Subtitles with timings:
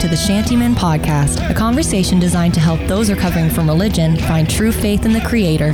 [0.00, 4.72] to the Shantymen Podcast, a conversation designed to help those recovering from religion find true
[4.72, 5.72] faith in the Creator.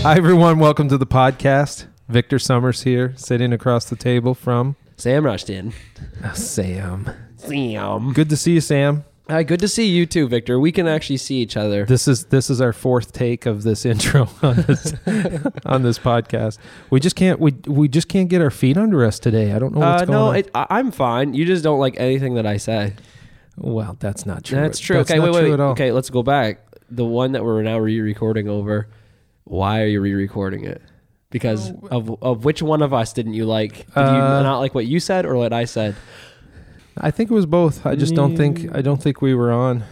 [0.00, 0.58] Hi, everyone.
[0.58, 1.86] Welcome to the podcast.
[2.08, 5.74] Victor Summers here, sitting across the table from Sam Rushton.
[6.32, 7.10] Sam.
[7.36, 8.14] Sam.
[8.14, 9.04] Good to see you, Sam.
[9.28, 10.60] Hi, good to see you too, Victor.
[10.60, 11.86] We can actually see each other.
[11.86, 14.92] This is this is our fourth take of this intro on this
[15.64, 16.58] on this podcast.
[16.90, 19.52] We just can't we we just can't get our feet under us today.
[19.52, 20.36] I don't know what's Uh, going no, on.
[20.36, 21.32] it, I, I'm fine.
[21.32, 22.94] You just don't like anything that I say.
[23.56, 24.60] well, that's not true.
[24.60, 24.96] That's true.
[24.98, 25.70] That's okay, wait, wait, all.
[25.70, 26.60] Okay, let's go back.
[26.90, 28.88] The one that we're now re-recording over.
[29.44, 30.82] Why are you re-recording it?
[31.30, 33.72] Because of of which one of us didn't you like?
[33.72, 35.96] Did you Uh, not like what you said or what I said?
[36.96, 37.84] I think it was both.
[37.86, 39.84] I just don't think I don't think we were on.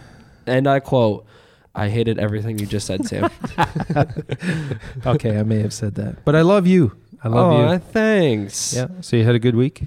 [0.45, 1.25] And I quote,
[1.73, 3.29] "I hated everything you just said, Sam."
[5.05, 6.95] Okay, I may have said that, but I love you.
[7.23, 7.79] I love oh, you.
[7.79, 8.73] thanks.
[8.73, 8.87] Yeah.
[9.01, 9.83] So you had a good week.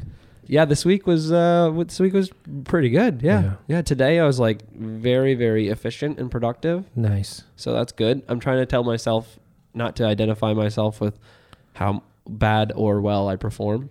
[0.47, 2.31] Yeah, this week was uh w- this week was
[2.65, 3.21] pretty good.
[3.23, 3.43] Yeah.
[3.43, 3.53] Yeah.
[3.67, 3.83] yeah.
[3.83, 6.85] today I was like very very efficient and productive.
[6.97, 7.43] Nice.
[7.57, 8.23] So that's good.
[8.29, 9.39] I'm trying to tell myself
[9.75, 11.19] not to identify myself with
[11.75, 13.91] how bad or well I perform.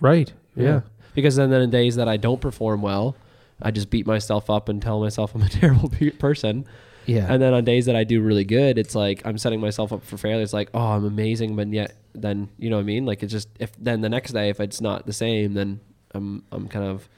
[0.00, 0.32] Right.
[0.56, 0.80] Yeah.
[1.18, 3.16] Because then in days that I don't perform well,
[3.60, 6.64] I just beat myself up and tell myself I'm a terrible person.
[7.06, 7.26] Yeah.
[7.28, 10.04] And then on days that I do really good, it's like I'm setting myself up
[10.04, 10.42] for failure.
[10.42, 13.04] It's like, oh, I'm amazing, but yet then you know what I mean?
[13.06, 15.80] Like it's just if then the next day if it's not the same, then
[16.14, 17.08] I'm I'm kind of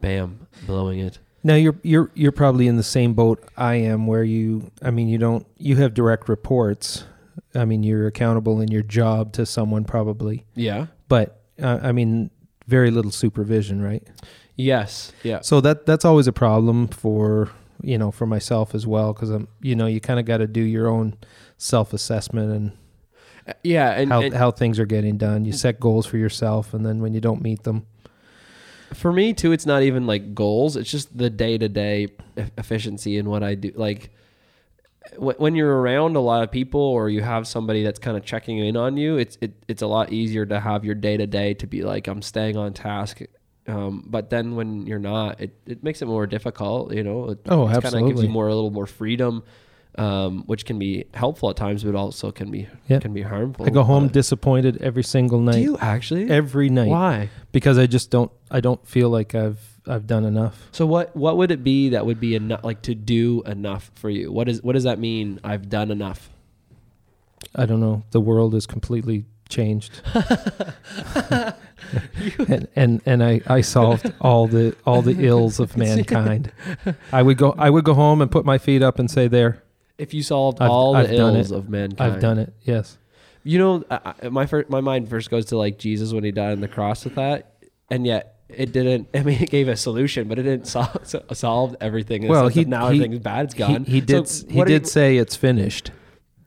[0.00, 1.18] bam blowing it.
[1.42, 5.08] Now you're you're you're probably in the same boat I am, where you I mean
[5.08, 7.04] you don't you have direct reports.
[7.54, 10.86] I mean you're accountable in your job to someone probably, Yeah.
[11.08, 12.30] but uh, I mean
[12.66, 14.02] very little supervision, right?
[14.56, 15.12] Yes.
[15.22, 15.40] Yeah.
[15.40, 17.50] So that that's always a problem for
[17.82, 20.46] you know for myself as well because I'm you know you kind of got to
[20.46, 21.16] do your own
[21.58, 22.72] self assessment and
[23.46, 23.90] Uh, Yeah.
[24.00, 25.44] And, how and how things are getting done.
[25.44, 27.84] You set goals for yourself, and then when you don't meet them,
[28.94, 30.76] for me too, it's not even like goals.
[30.76, 32.08] It's just the day to day
[32.56, 33.72] efficiency in what I do.
[33.74, 34.10] Like
[35.18, 38.58] when you're around a lot of people or you have somebody that's kind of checking
[38.58, 41.54] in on you, it's it, it's a lot easier to have your day to day
[41.54, 43.20] to be like I'm staying on task.
[43.66, 46.92] Um, but then when you're not, it, it makes it more difficult.
[46.92, 49.42] You know, it, Oh, kind of gives you more a little more freedom,
[49.96, 52.98] um, which can be helpful at times, but also can be Yeah.
[52.98, 53.64] can be harmful.
[53.66, 55.52] I go home But- disappointed every single night.
[55.54, 56.28] do you actually?
[56.30, 57.30] every night Why?
[57.52, 60.68] because I just don't I don't feel like I've I've done enough.
[60.72, 64.08] So what what would it be that would be enough like to do enough for
[64.10, 64.32] you?
[64.32, 65.40] What is what does that mean?
[65.44, 66.30] I've done enough.
[67.54, 68.02] I don't know.
[68.10, 70.00] The world is completely changed.
[72.48, 76.50] and, and and I, I solved all the all the ills of mankind.
[77.12, 79.62] I would go I would go home and put my feet up and say there
[79.98, 81.56] If you solved I've- all I've the ills it.
[81.56, 82.52] of mankind, I've done it.
[82.62, 82.98] Yes.
[83.46, 86.52] You know, I, my first, my mind first goes to like Jesus when he died
[86.52, 87.52] on the cross with that,
[87.90, 89.08] and yet it didn't.
[89.14, 92.22] I mean, it gave a solution, but it didn't solve so, solve everything.
[92.24, 93.44] in Well, he now he- everything's bad.
[93.46, 93.84] It's He, gone.
[93.84, 95.90] he did So he did you- say it's finished.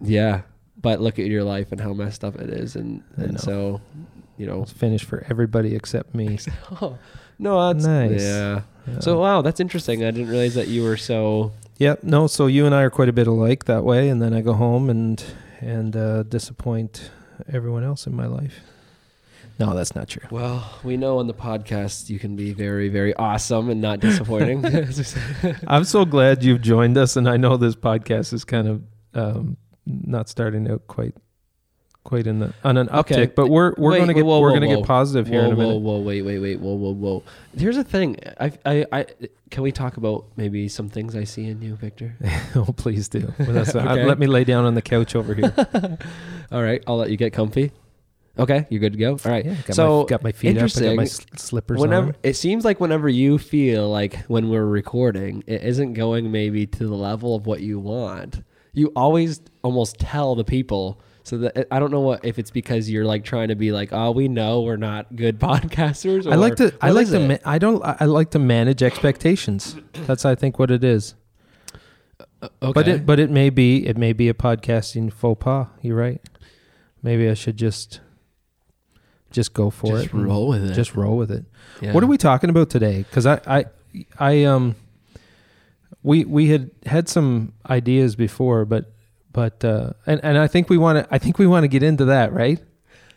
[0.02, 0.42] yeah,
[0.82, 3.82] but look at your life and how messed up it is, and and so,
[4.38, 6.38] you know, It's finished for everybody except me.
[6.82, 6.98] oh,
[7.40, 8.22] no, that's Nice.
[8.22, 8.62] Yeah.
[8.88, 9.00] Yeah.
[9.00, 10.04] So wow, that's interesting.
[10.04, 11.52] I didn't realize that you were so.
[11.80, 12.04] Yep.
[12.04, 12.26] No.
[12.28, 14.54] So you and I are quite a bit alike that way, and then I go
[14.54, 15.22] home and
[15.60, 17.12] and uh, disappoint
[17.52, 18.62] everyone else in my life.
[19.60, 20.24] No, that's not true.
[20.30, 24.64] Well, we know on the podcast you can be very, very awesome and not disappointing.
[25.68, 28.84] I'm so glad you've joined us, and I know this podcast is kind of
[29.16, 31.16] um, not starting out quite
[32.04, 33.26] quite in the on an uptick, Okay.
[33.26, 34.78] but we're we're Wait, going to get whoa, we're going to whoa.
[34.78, 35.80] get positive here whoa, in a whoa, minute.
[35.82, 37.24] whoa, wait, wait, wait, whoa, whoa, whoa.
[37.58, 38.16] Here's the thing.
[38.40, 39.06] I, I, I,
[39.52, 42.16] can we talk about maybe some things I see in you, Victor?
[42.56, 43.34] oh, please do.
[43.40, 44.06] Well, that's uh, Okay.
[44.06, 45.54] let me lay down on the couch over here.
[46.52, 47.72] All right, I'll let you get comfy.
[48.40, 49.12] Okay, you're good to go.
[49.12, 49.46] All right.
[49.46, 50.70] Yeah, got so my, got my feet up.
[50.76, 52.16] I got my slippers whenever on.
[52.24, 56.88] it seems like whenever you feel like when we're recording, it isn't going maybe to
[56.88, 58.44] the level of what you want.
[58.74, 61.02] You always almost tell the people.
[61.24, 63.90] So that I don't know what if it's because you're like trying to be like,
[63.92, 66.26] oh, we know we're not good podcasters.
[66.26, 66.74] Or I like to.
[66.80, 67.20] I like to.
[67.20, 67.82] Ma- I don't.
[67.84, 69.76] I like to manage expectations.
[69.94, 71.16] That's I think what it is.
[72.42, 72.72] okay.
[72.72, 73.06] But it.
[73.06, 73.86] But it may be.
[73.86, 75.68] It may be a podcasting faux pas.
[75.82, 76.22] You're right.
[77.04, 78.00] Maybe I should just.
[79.38, 80.14] Just go for just it.
[80.14, 80.74] roll with it.
[80.74, 81.46] Just roll with it.
[81.80, 81.94] Yeah.
[81.94, 83.04] What are we talking about today?
[83.04, 83.66] Because I, I,
[84.18, 84.76] I um,
[86.02, 88.92] we we had had some ideas before, but
[89.34, 91.14] but uh, and and I think we want to.
[91.14, 92.60] I think we want to get into that, right?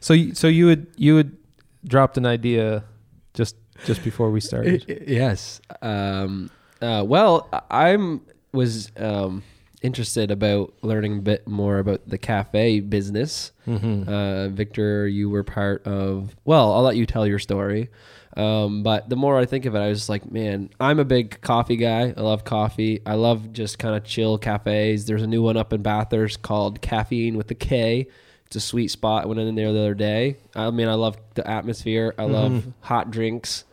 [0.01, 1.39] So you, so you would you would
[1.87, 2.85] dropped an idea
[3.33, 3.57] just
[3.87, 4.85] just before we started.
[5.09, 5.63] Yes.
[5.81, 6.51] Um,
[6.83, 8.21] uh, well, I'm
[8.53, 9.43] was um,
[9.83, 13.53] interested about learning a bit more about the cafe business.
[13.67, 14.09] Mm-hmm.
[14.13, 16.35] Uh, Victor, you were part of.
[16.45, 17.89] Well, I'll let you tell your story.
[18.37, 21.05] Um, but the more I think of it, I was just like, man, I'm a
[21.05, 22.15] big coffee guy.
[22.17, 23.01] I love coffee.
[23.05, 25.07] I love just kind of chill cafes.
[25.07, 28.07] There's a new one up in Bathurst called Caffeine with the K.
[28.47, 29.25] It's a sweet spot.
[29.25, 30.37] I went in there the other day.
[30.55, 32.15] I mean, I love the atmosphere.
[32.19, 32.73] I love Mhm.
[32.81, 33.65] hot drinks,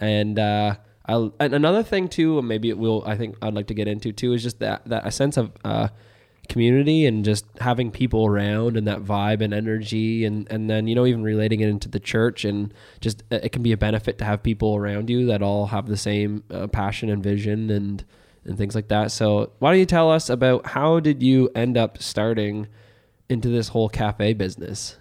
[0.00, 2.40] and uh, I and another thing too.
[2.42, 3.02] Maybe it will.
[3.06, 5.52] I think I'd like to get into too is just that that a sense of
[5.64, 5.88] uh,
[6.48, 10.94] community and just having people around and that vibe and energy and and then you
[10.94, 14.18] know even relating it into the church and just uh, it can be a benefit
[14.18, 18.04] to have people around you that all have the same uh, passion and vision and
[18.46, 19.10] and things like that.
[19.10, 22.68] So why don't you tell us about how did you end up starting
[23.28, 24.96] into this whole cafe business?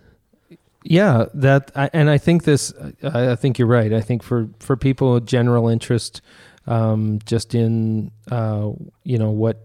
[0.84, 2.74] Yeah, that I, and I think this.
[3.04, 3.94] I, I think you're right.
[3.94, 6.22] I think for for people with general interest,
[6.68, 8.72] um, just in uh,
[9.04, 9.62] you know what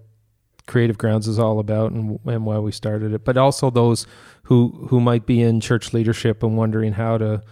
[0.66, 4.06] Creative Grounds is all about and and why we started it, but also those
[4.44, 7.42] who who might be in church leadership and wondering how to,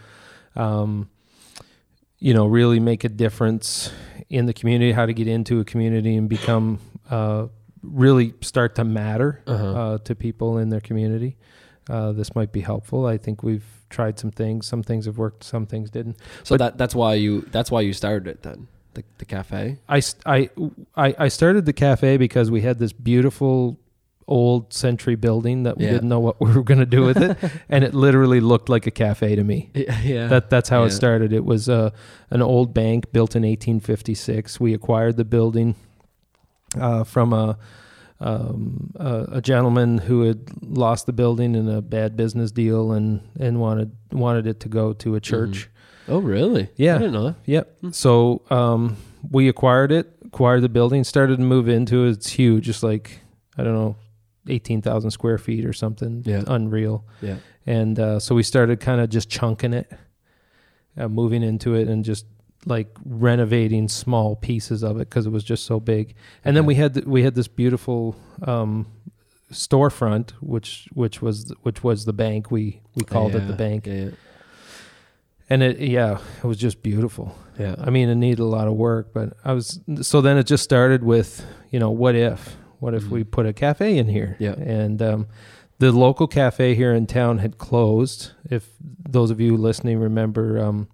[0.54, 1.08] um,
[2.20, 3.90] you know, really make a difference
[4.28, 6.78] in the community, how to get into a community and become
[7.10, 7.46] uh,
[7.82, 9.66] really start to matter Uh-huh.
[9.72, 11.36] uh, to people in their community.
[11.88, 13.06] Uh, this might be helpful.
[13.06, 14.66] I think we've tried some things.
[14.66, 15.44] Some things have worked.
[15.44, 16.16] Some things didn't.
[16.42, 19.78] So but- that that's why you that's why you started it then the the cafe.
[19.88, 20.50] I, I,
[20.96, 23.78] I, I started the cafe because we had this beautiful
[24.28, 25.92] old century building that we Yeah.
[25.92, 27.36] didn't know what we were going to do with it,
[27.68, 29.70] and it literally looked like a cafe to me.
[29.74, 30.26] Yeah.
[30.26, 31.32] That that's how it started.
[31.32, 31.90] It was uh,
[32.30, 34.58] an old bank built in 1856.
[34.58, 35.76] We acquired the building
[36.76, 37.56] uh, from a,
[38.20, 43.20] um, a a gentleman who had lost the building in a bad business deal and
[43.38, 45.68] and wanted wanted it to go to a church.
[46.08, 46.68] oh really?
[46.76, 46.96] Yeah.
[46.96, 47.36] I didn't know that.
[47.44, 47.78] Yep.
[47.80, 47.90] Hmm.
[47.90, 48.96] So um,
[49.30, 52.10] we acquired it, acquired the building, started to move into it.
[52.10, 53.20] It's huge, just like
[53.58, 53.96] I don't know,
[54.48, 56.22] eighteen thousand square feet or something.
[56.24, 56.44] Yeah.
[56.46, 57.04] Unreal.
[57.20, 57.36] Yeah.
[57.66, 59.90] And uh, so we started kind of just chunking it,
[60.96, 62.24] uh, moving into it, and just
[62.66, 66.14] like renovating small pieces of it because it was just so big.
[66.44, 66.66] And then Okay.
[66.68, 68.86] we had we had this beautiful um,
[69.52, 72.50] storefront, which which was which was the bank.
[72.50, 74.10] We we called it the bank, Yeah.
[75.48, 77.36] and it yeah, it was just beautiful.
[77.58, 77.76] Yeah.
[77.78, 80.64] I mean, it needed a lot of work, but I was so then it just
[80.64, 83.30] started with you know what if what if we Mhm.
[83.30, 84.36] put a cafe in here?
[84.38, 84.52] Yeah.
[84.58, 85.26] and um,
[85.78, 88.32] the local cafe here in town had closed.
[88.50, 88.70] If
[89.08, 90.88] those of you listening remember um,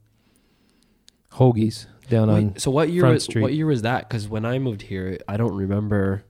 [1.34, 3.42] Hoagies down on, Wait, so what year Front was Street.
[3.42, 4.08] what year was that?
[4.08, 6.24] Because when I moved here, I don't remember.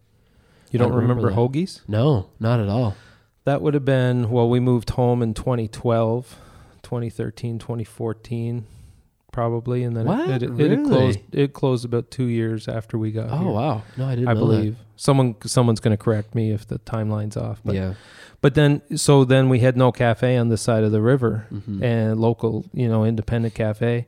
[0.70, 1.40] you don't I remember remember.
[1.49, 1.81] Hoagies?
[1.88, 2.96] No, not at all.
[3.44, 6.37] That would have been well, we moved home in 2012,
[6.82, 8.66] 2013, 2014,
[9.32, 10.28] probably, and then What?
[10.31, 11.19] it, it, it had closed.
[11.32, 13.48] It closed about two years after we got Oh here.
[13.50, 14.28] wow, no, I didn't.
[14.28, 17.60] I believe someone someone's going to correct me if the timeline's off.
[17.64, 17.94] But yeah.
[18.40, 21.82] but then so then we had no cafe on the side of the river Mhm.
[21.82, 24.06] and local you know independent cafe.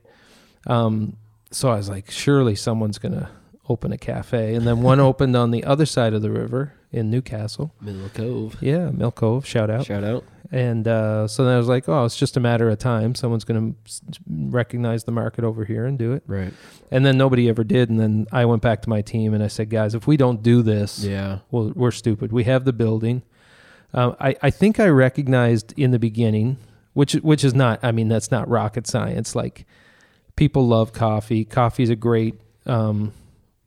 [0.65, 1.17] Um,
[1.51, 3.29] so I was like, surely someone's going to
[3.69, 7.09] open a cafe, and then one opened on the other side of the river in
[7.09, 7.73] Newcastle.
[7.81, 8.57] Middle Cove.
[8.61, 9.85] Yeah, Mill Cove, shout out.
[9.85, 10.23] Shout out.
[10.51, 13.15] And uh, so then I was like, oh, it's just a matter of time.
[13.15, 16.23] Someone's going to recognize the market over here and do it.
[16.27, 16.53] Right.
[16.91, 17.89] And then nobody ever did.
[17.89, 20.43] And then I went back to my team and I said, guys, if we don't
[20.43, 21.39] do this, Yeah.
[21.49, 22.31] well, we're stupid.
[22.31, 23.23] We have the building.
[23.93, 26.57] Um, I, I think I recognized in the beginning,
[26.93, 27.79] which which is not.
[27.81, 29.35] I mean, that's not rocket science.
[29.35, 29.65] Like
[30.35, 31.45] people love coffee.
[31.45, 33.13] Coffee's a great, um,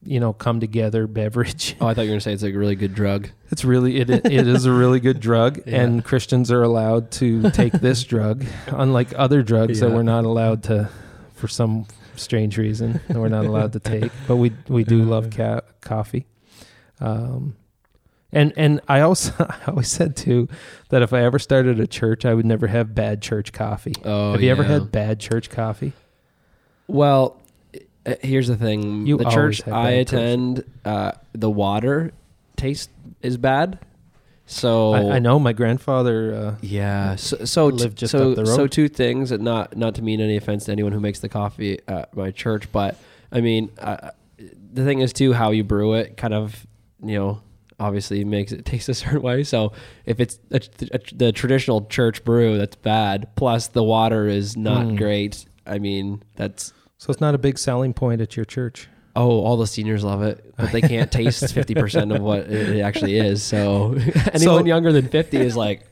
[0.04, 1.76] you know, come together beverage.
[1.80, 3.28] Oh, I thought you were gonna say it's like a really good drug.
[3.50, 5.82] It's really it it is a really good drug, Yeah.
[5.82, 10.62] and Christians are allowed to take this drug, unlike other drugs that we're not allowed
[10.64, 10.90] to,
[11.34, 14.12] for some strange reason, that we're not allowed to take.
[14.26, 16.26] But we we do love ca- coffee,
[17.00, 17.56] um,
[18.32, 20.48] and and I also I always said too
[20.90, 23.94] that if I ever started a church, I would never have bad church coffee.
[24.04, 25.92] Oh, have you ever had bad church coffee?
[26.88, 27.40] Well,
[28.06, 29.06] uh, here's the thing.
[29.06, 32.12] You the always church have I bad attend, uh, the water
[32.56, 32.90] taste
[33.22, 33.78] is bad.
[34.46, 36.34] So I, I know my grandfather.
[36.34, 37.16] Uh, Yeah.
[37.16, 39.30] So so Live just so, up the so two things.
[39.30, 42.30] and Not not to mean any offense to anyone who makes the coffee at my
[42.30, 42.96] church, but
[43.30, 44.10] I mean, uh,
[44.72, 46.16] the thing is too how you brew it.
[46.16, 46.66] Kind of,
[47.04, 47.42] you know,
[47.78, 49.44] obviously makes it taste a certain way.
[49.44, 49.72] So
[50.06, 53.28] if it's a, a, the traditional church brew, that's bad.
[53.36, 54.96] Plus the water is not Mm.
[54.96, 55.44] great.
[55.66, 58.88] I mean, that's so it's not a big selling point at your church.
[59.16, 62.80] oh, all the seniors love it, but they can't taste fifty percent of what it
[62.82, 63.42] actually is.
[63.42, 63.94] So
[64.32, 65.86] anyone So- younger than fifty is like,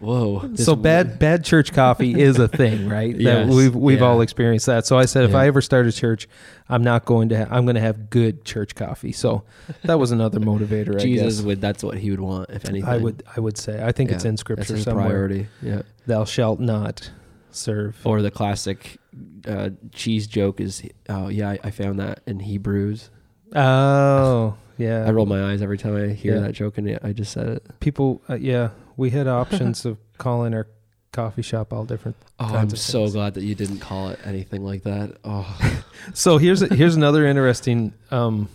[0.00, 0.50] whoa.
[0.56, 3.14] so bad bad church coffee is a thing, right?
[3.14, 4.06] Yes, that we've we've yeah.
[4.06, 4.84] all experienced that.
[4.86, 5.38] So I said, if Yeah.
[5.38, 6.26] I ever start a church,
[6.68, 7.44] I'm not going to.
[7.44, 9.12] Ha- I'm going to have good church coffee.
[9.12, 9.44] So
[9.84, 10.96] that was another motivator.
[10.96, 11.60] I Jesus would.
[11.60, 12.88] That's what he would want, if anything.
[12.88, 13.80] I would I would say.
[13.84, 15.06] I think it's Yeah, in That's scripture his somewhere.
[15.06, 15.46] priority.
[15.60, 15.82] Yeah.
[16.06, 17.10] Thou shalt not
[17.54, 17.96] serve.
[18.04, 18.98] Or the classic
[19.46, 23.10] uh, cheese joke is, oh yeah, I, I found that in Hebrews.
[23.54, 25.04] Oh yeah.
[25.06, 26.40] I roll my eyes every time I hear Yeah.
[26.42, 27.80] that joke, and I just said it.
[27.80, 28.22] People.
[28.28, 30.66] Uh, yeah, we had options of calling our
[31.12, 32.16] coffee shop all different.
[32.40, 33.12] Oh, kinds I'm of so things.
[33.12, 35.16] glad that you didn't call it anything like that.
[35.24, 35.82] Oh,
[36.14, 38.48] So here's a, here's another interesting um,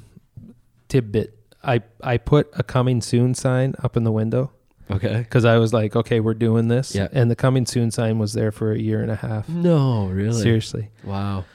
[0.89, 1.33] tidbit.
[1.63, 4.51] I I put a coming soon sign up in the window
[4.91, 5.17] okay.
[5.19, 6.95] because I was like, okay, we're doing this.
[6.95, 7.07] Yeah.
[7.11, 9.47] And the coming soon sign was there for a year and a half.
[9.49, 10.41] No, really.
[10.41, 10.89] Seriously.
[11.03, 11.45] Wow.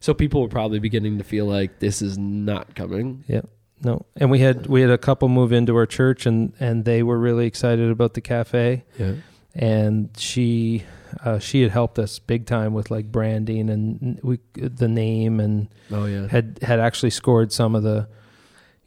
[0.00, 3.24] So people were probably beginning to feel like this is not coming.
[3.28, 3.42] Yeah.
[3.82, 4.04] No.
[4.16, 7.18] And we had we had a couple move into our church and and they were
[7.18, 9.14] really excited about the cafe Yeah.
[9.54, 10.84] and she
[11.24, 15.68] uh, she had helped us big time with like branding and we the name and
[15.90, 16.28] Oh yeah.
[16.28, 18.06] had had actually scored some of the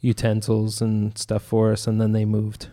[0.00, 2.68] utensils and stuff for us and then they moved.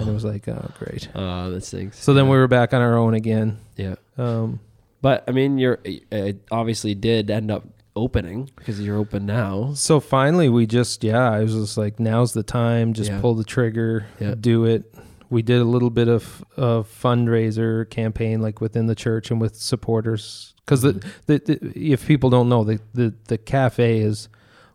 [0.00, 1.08] And it was like, oh great.
[1.14, 1.98] Oh, that stinks.
[2.02, 3.58] So then we were back on our own again.
[3.76, 3.96] Yeah.
[4.18, 4.60] Um
[5.02, 9.72] But I mean, you're it obviously did end up opening because you're open now.
[9.74, 12.92] So finally, we just yeah, I was just like, now's the time.
[12.92, 13.20] Just Yeah.
[13.20, 14.34] pull the trigger, Yeah.
[14.38, 14.94] do it.
[15.30, 19.56] We did a little bit of a fundraiser campaign, like within the church and with
[19.56, 20.92] supporters, because the,
[21.26, 24.28] the, the if people don't know, the, the the cafe is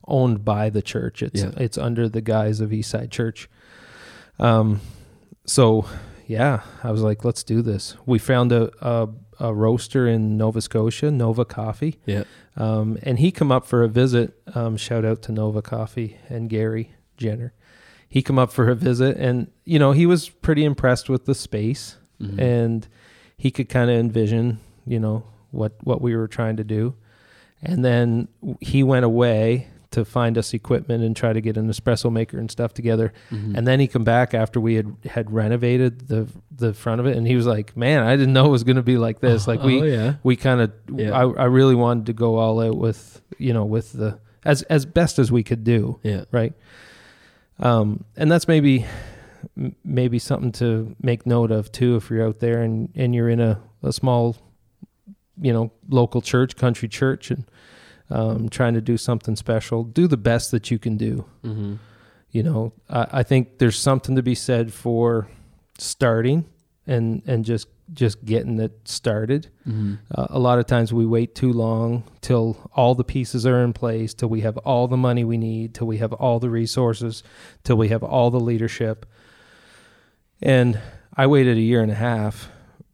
[0.07, 1.23] owned by the church.
[1.23, 1.51] It's Yeah.
[1.55, 3.49] it's under the guise of Eastside Church.
[4.39, 4.81] Um,
[5.51, 5.85] so
[6.27, 7.95] yeah, I was like, let's do this.
[8.05, 11.99] We found a a, a roaster in Nova Scotia, Nova Coffee.
[12.05, 12.23] Yeah.
[12.55, 14.33] Um, and he come up for a visit.
[14.55, 17.53] Um, shout out to Nova Coffee and Gary Jenner.
[18.09, 21.35] He come up for a visit, and you know he was pretty impressed with the
[21.35, 22.39] space, Mhm.
[22.39, 22.87] and
[23.37, 26.95] he could kind of envision, you know, what what we were trying to do.
[27.63, 28.27] And then
[28.59, 32.49] he went away to find us equipment and try to get an espresso maker and
[32.49, 33.11] stuff together.
[33.29, 33.57] Mhm.
[33.57, 37.17] And then he come back after we had had renovated the the front of it,
[37.17, 39.47] and he was like, "Man, I didn't know it was going to be like this.
[39.47, 40.13] Like we oh, yeah.
[40.23, 41.11] we kind of Yeah.
[41.11, 44.85] I, I really wanted to go all out with you know with the as as
[44.85, 46.23] best as we could do Yeah.
[46.31, 46.53] right
[47.59, 48.85] um and that's maybe
[49.83, 53.39] maybe something to make note of too if you're out there and and you're in
[53.39, 54.35] a, a small
[55.41, 57.45] you know local church country church and
[58.11, 61.73] um trying to do something special do the best that you can do Mm-hmm.
[62.31, 65.27] you know I, I think there's something to be said for
[65.77, 66.45] starting
[66.87, 69.93] and and just just getting it started Mm-hmm.
[70.15, 73.73] uh, a lot of times we wait too long till all the pieces are in
[73.73, 77.21] place, till we have all the money we need, till we have all the resources,
[77.63, 79.05] till we have all the leadership.
[80.41, 80.79] And
[81.15, 82.49] I waited a year and a half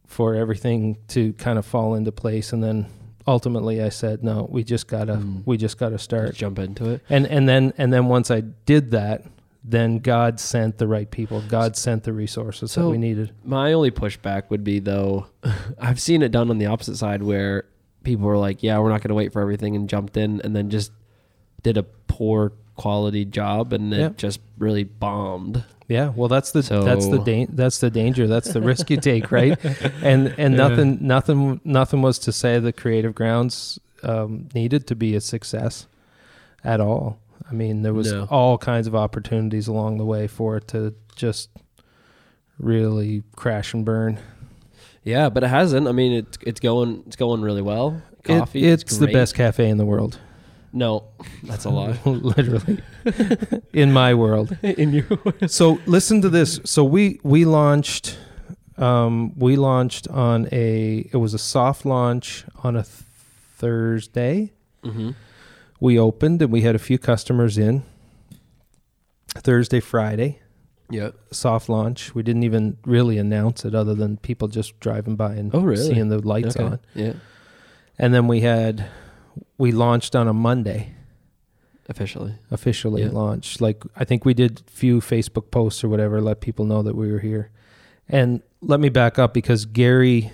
[0.06, 2.86] for everything to kind of fall into place, and then
[3.28, 5.42] ultimately I said, "No, we just gotta, Mm.
[5.46, 7.02] we just gotta start." Jump into it.
[7.08, 9.24] And and then and then once I did that,
[9.62, 11.42] then God sent the right people.
[11.48, 13.32] God sent the resources that we needed.
[13.44, 15.26] My only pushback would be though,
[15.78, 17.64] I've seen it done on the opposite side where
[18.02, 20.56] people were like, "Yeah, we're not going to wait for everything," and jumped in, and
[20.56, 20.90] then just
[21.62, 24.08] did a poor quality job, and it Yeah.
[24.16, 25.64] just really bombed.
[25.88, 28.26] Yeah, well, that's the that's the da- that's the danger.
[28.26, 29.56] That's the risk you take, right?
[30.02, 30.68] And and Yeah.
[30.68, 35.86] nothing nothing nothing was to say the creative grounds um, needed to be a success
[36.62, 37.18] at all.
[37.50, 38.26] I mean, there was No.
[38.30, 41.48] all kinds of opportunities along the way for it to just
[42.58, 44.18] really crash and burn.
[45.04, 45.88] Yeah, but it hasn't.
[45.88, 48.02] I mean, it's it's going it's going really well.
[48.24, 50.18] It- Coffee, it's the best cafe in the world,
[50.72, 51.04] No,
[51.44, 51.98] that's a lie.
[52.04, 52.78] literally,
[53.72, 54.56] in my world.
[54.62, 55.06] In your
[55.48, 56.60] so listen to this.
[56.64, 58.18] So we we launched
[58.76, 62.94] um we launched on a it was a soft launch on a th-
[63.56, 64.52] Thursday.
[64.84, 65.10] mm-hmm.
[65.80, 67.82] We opened and we had a few customers in.
[69.34, 70.40] Thursday, Friday,
[70.90, 71.10] Yeah.
[71.30, 72.14] soft launch.
[72.14, 75.86] We didn't even really announce it other than people just driving by and Oh, really?
[75.86, 76.64] seeing the lights Okay.
[76.64, 76.78] on.
[76.94, 77.12] Yeah.
[77.98, 78.86] And then we had
[79.58, 80.92] we launched on a Monday.
[81.90, 82.34] Officially.
[82.50, 83.10] officially Yeah.
[83.12, 83.62] launched.
[83.62, 87.10] Like I think we did few Facebook posts or whatever, let people know that we
[87.10, 87.50] were here.
[88.08, 90.30] And let me back up because Gary,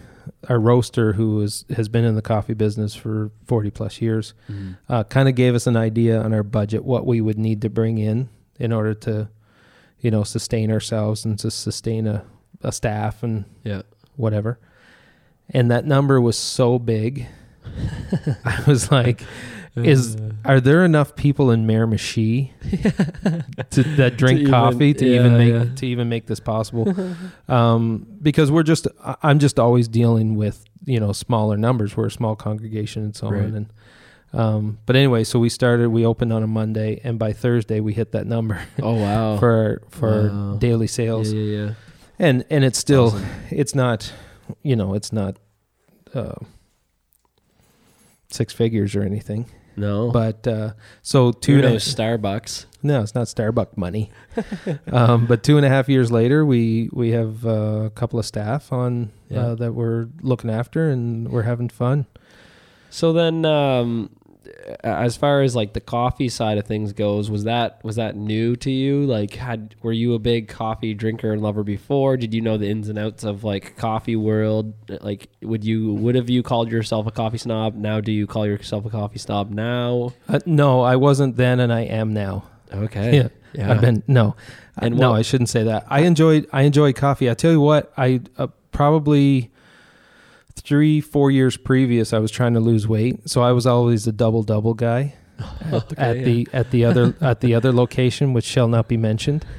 [0.49, 4.73] our roaster, who is, has been in the coffee business for forty plus years, Mm-hmm.
[4.93, 7.69] uh, kind of gave us an idea on our budget what we would need to
[7.71, 9.29] bring in in order to,
[10.01, 12.25] you know, sustain ourselves and to sustain a,
[12.63, 13.83] a staff and Yeah.
[14.17, 14.59] whatever.
[15.51, 17.27] And that number was so big.
[18.45, 19.23] I was like,
[19.77, 22.51] is are there enough people in Miramichi
[23.71, 25.75] to, that drink even- coffee to yeah, even make yeah.
[25.75, 26.95] to even make this possible?
[27.49, 28.87] um, because we're just
[29.23, 31.97] I'm just always dealing with you know smaller numbers.
[31.97, 33.43] We're a small congregation and so Right.
[33.45, 33.55] on.
[33.55, 33.73] And
[34.33, 35.89] um, but anyway, so we started.
[35.91, 39.37] We opened on a Monday, and by Thursday we hit that number Oh wow.
[39.39, 40.57] for for Wow.
[40.59, 41.33] daily yeah, sales.
[41.33, 41.75] yeah, yeah.
[42.19, 43.27] And and it's still Awesome.
[43.51, 44.13] it's not
[44.63, 45.37] you know it's not
[46.15, 46.35] uh,
[48.35, 49.47] six figures or anything.
[49.77, 50.11] No.
[50.11, 50.73] But uh,
[51.03, 52.67] so two a- Starbucks?
[52.83, 54.11] no, it's not Starbucks money.
[54.93, 58.27] um, but two and a half years later, we we have uh, a couple of
[58.27, 59.41] staff on Yeah.
[59.41, 62.07] uh, that we're looking after, and we're having fun.
[62.91, 64.11] So then, um,
[64.83, 68.57] as far as like the coffee side of things goes, was that was that new
[68.57, 69.05] to you?
[69.07, 72.17] Like, had were you a big coffee drinker and lover before?
[72.17, 74.75] Did you know the ins and outs of like coffee world?
[75.01, 77.75] Like, would you would have you called yourself a coffee snob?
[77.75, 80.13] Now, do you call yourself a coffee snob now?
[80.29, 82.45] Uh, no, I wasn't then, and I am now.
[82.73, 83.29] Okay, Yeah.
[83.53, 83.71] yeah.
[83.73, 84.35] I've been no,
[84.79, 85.85] And no, what- I shouldn't say that.
[85.89, 87.31] I enjoyed I enjoy coffee.
[87.31, 89.51] I tell you what, I uh, probably
[90.57, 94.13] three four years previous, I was trying to lose weight, so I was always a
[94.13, 95.15] double double guy
[95.73, 96.23] at, at yeah.
[96.25, 99.45] the at the other at the other location, which shall not be mentioned.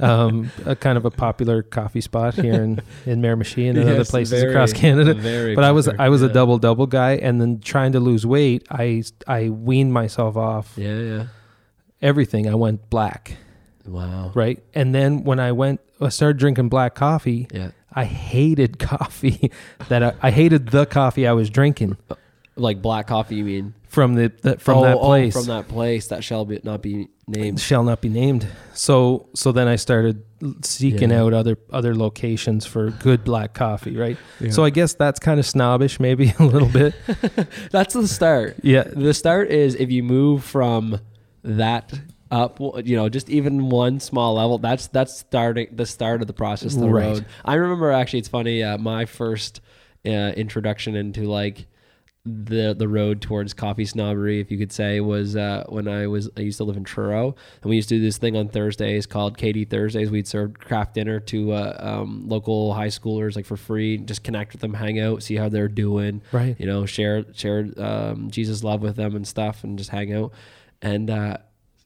[0.00, 4.04] Um, a kind of a popular coffee spot here in in Miramichi and in other
[4.04, 5.14] places very- across Canada.
[5.54, 8.66] But I was I was a double double guy, and then trying to lose weight,
[8.68, 11.26] I I weaned myself off Yeah, yeah.
[12.02, 12.48] everything.
[12.48, 13.36] I went black
[13.86, 14.32] Wow.
[14.34, 14.60] right?
[14.74, 17.46] And then when I went, I started drinking black coffee.
[17.52, 17.70] Yeah.
[17.92, 19.50] I hated coffee.
[19.88, 22.14] that I, I hated the coffee I was drinking uh,
[22.56, 23.74] Like black coffee, you mean?
[23.88, 25.32] from the, the from Oh, that oh, place.
[25.32, 27.58] from that place that shall be, not be named.
[27.60, 28.46] shall not be named.
[28.72, 30.22] So so then I started
[30.62, 31.22] seeking Yeah.
[31.22, 34.16] out other other locations for good black coffee, right?
[34.50, 36.94] So I guess that's kind of snobbish, maybe a little bit.
[37.72, 38.56] That's the start.
[38.62, 41.00] Yeah, The start is if you move from
[41.42, 41.92] that
[42.30, 44.58] up, you know, just even one small level.
[44.58, 46.74] That's that's starting the start of the process.
[46.74, 47.04] of The Right.
[47.06, 47.26] road.
[47.44, 48.62] I remember actually, it's funny.
[48.62, 49.60] Uh, my first
[50.06, 51.66] uh, introduction into like
[52.26, 56.28] the the road towards coffee snobbery, if you could say, was uh, when I was
[56.36, 59.06] I used to live in Truro, and we used to do this thing on Thursdays
[59.06, 60.10] called KD Thursdays.
[60.10, 64.52] We'd serve Kraft Dinner to uh, um, local high schoolers like for free, just connect
[64.52, 66.56] with them, hang out, see how they're doing right.
[66.60, 70.32] you know, share share um, Jesus love with them and stuff, and just hang out.
[70.82, 71.38] And uh,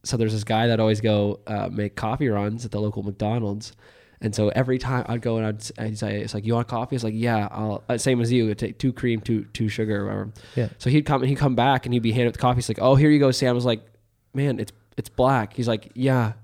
[0.05, 3.73] so there's this guy that always go uh, make coffee runs at the local McDonald's.
[4.21, 6.95] And so every time I'd go and I'd, I'd say, it's like, you want coffee?
[6.95, 10.03] It's like, yeah, I'll, uh, same as you, I'd take two cream, two, two sugar,
[10.03, 10.33] or whatever.
[10.57, 10.69] Yeah.
[10.79, 12.57] So he'd come and he'd come back and he'd be handed the coffee.
[12.57, 13.51] He's like, oh, here you go, Sam.
[13.51, 13.85] I was like,
[14.33, 15.55] man, it's, it's black.
[15.55, 16.35] He's like, yeah,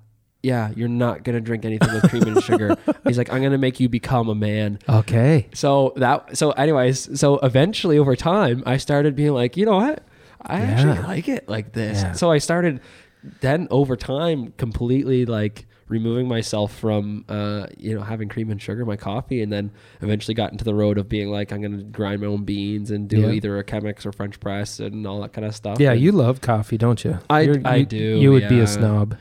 [0.43, 2.77] yeah, you're not going to drink anything with cream and sugar.
[3.05, 4.79] He's like, I'm going to make you become a man.
[4.89, 5.49] Okay.
[5.55, 10.03] So that so anyways, so eventually over time I started being like, you know what?
[10.43, 12.03] I actually like it like this.
[12.03, 12.13] Yeah.
[12.13, 12.81] So I started
[13.41, 18.83] then over time completely like removing myself from uh you know having cream and sugar
[18.83, 19.71] in my coffee and then
[20.03, 22.93] eventually got into the road of being like I'm going to grind my own beans
[22.93, 23.31] and do Yeah.
[23.33, 25.81] either a Chemex or French press and all that kind of stuff.
[25.81, 27.19] Yeah, And you love coffee, don't you?
[27.29, 29.17] I- You're- I you- do, You would be a snob.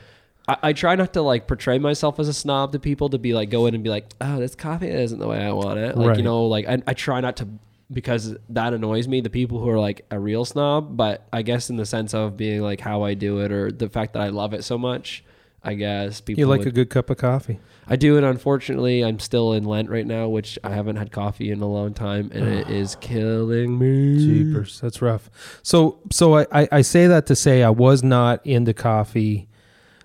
[0.48, 3.34] I, I try not to like portray myself as a snob to people to be
[3.34, 5.96] like go in and be like, oh, this coffee isn't the way I want it.
[5.98, 6.16] Like Right.
[6.18, 7.48] you know, like I, I try not to
[7.92, 9.20] because that annoys me.
[9.20, 12.36] The people who are like a real snob, but I guess in the sense of
[12.36, 15.24] being like how I do it or the fact that I love it so much.
[15.62, 17.58] I guess people You like would- a good cup of coffee.
[17.86, 21.50] I do, and unfortunately, I'm still in Lent right now, which I haven't had coffee
[21.50, 24.16] in a long time, and it is killing me.
[24.18, 25.28] Jeepers, that's rough.
[25.64, 29.48] So, so I, I, I say that to say I was not into coffee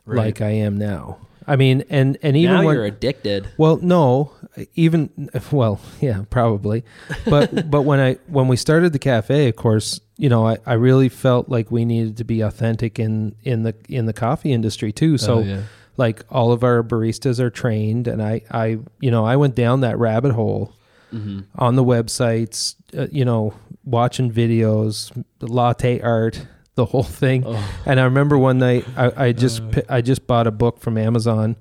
[0.08, 0.18] Right.
[0.18, 1.20] like I am now.
[1.48, 3.48] I mean, and and even now when you're addicted.
[3.58, 4.32] well, no,
[4.76, 6.84] even well, yeah, probably,
[7.26, 10.74] but but when I when we started the cafe, of course, you know, I, I
[10.74, 14.92] really felt like we needed to be authentic in in the in the coffee industry
[14.92, 15.18] too.
[15.18, 15.62] So Oh, yeah.
[15.98, 19.82] like all of our baristas are trained, and I I you know I went down
[19.82, 20.74] that rabbit hole
[21.12, 23.54] hmm on the websites, uh, you know,
[23.84, 27.44] watching videos, latte art, the whole thing.
[27.46, 27.82] Oh.
[27.86, 30.98] And I remember one night I, I just pi- I just bought a book from
[30.98, 31.56] Amazon,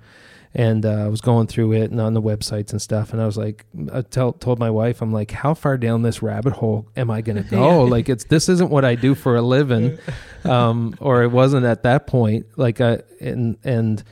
[0.54, 3.12] and uh, I was going through it and on the websites and stuff.
[3.12, 6.22] And I was like, I tell, told my wife, I'm like, how far down this
[6.22, 7.84] rabbit hole am I going to go?
[7.84, 9.98] Like, it's this isn't what I do for a living,
[10.44, 12.46] um, or it wasn't at that point.
[12.56, 14.02] Like, I and and.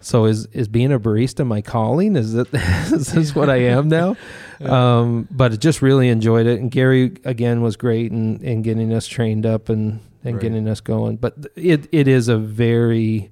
[0.00, 2.14] So is is being a barista my calling?
[2.14, 4.16] Is it is this what I am now?
[4.60, 8.92] Um, but I just really enjoyed it, and Gary again was great in, in getting
[8.92, 10.42] us trained up and, and Right.
[10.42, 11.16] getting us going.
[11.18, 13.30] But it it is a very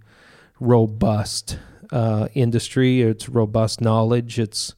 [0.61, 1.59] robust
[1.91, 3.03] uh, industry.
[3.03, 4.39] It's robust knowledge.
[4.39, 4.75] It's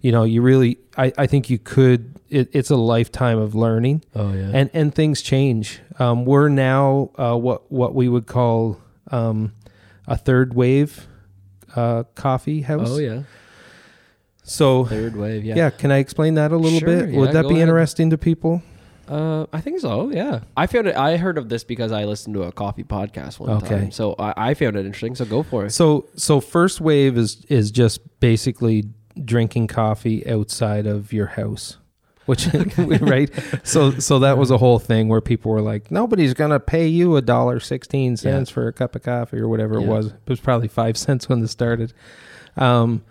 [0.00, 2.14] you know, you really, I, I think you could.
[2.30, 4.50] It, it's a lifetime of learning, Oh yeah.
[4.54, 5.80] and and things change.
[5.98, 9.54] Um, we're now uh, what what we would call um,
[10.06, 11.08] a third wave
[11.74, 12.90] uh, coffee house.
[12.90, 13.22] oh yeah.
[14.44, 15.44] So Third wave.
[15.44, 15.56] yeah.
[15.56, 15.70] Yeah.
[15.70, 17.10] can I explain that a little Sure, bit?
[17.10, 17.62] yeah, Would that be ahead.
[17.68, 18.62] interesting to people?
[19.08, 20.10] Uh, I think so.
[20.10, 20.40] Yeah.
[20.56, 20.96] I found it.
[20.96, 23.68] I heard of this because I listened to a coffee podcast one Okay.
[23.68, 23.90] time.
[23.90, 25.14] So I, I found it interesting.
[25.14, 25.70] So go for it.
[25.70, 28.84] So so first wave is is just basically
[29.24, 31.78] drinking coffee outside of your house.
[32.26, 33.30] Which right?
[33.62, 37.14] So so that was a whole thing where people were like, Nobody's gonna pay you
[37.16, 40.06] a dollar sixteen cents for a cup of coffee or whatever it was.
[40.06, 41.92] It was probably five cents when this started.
[42.56, 43.04] Um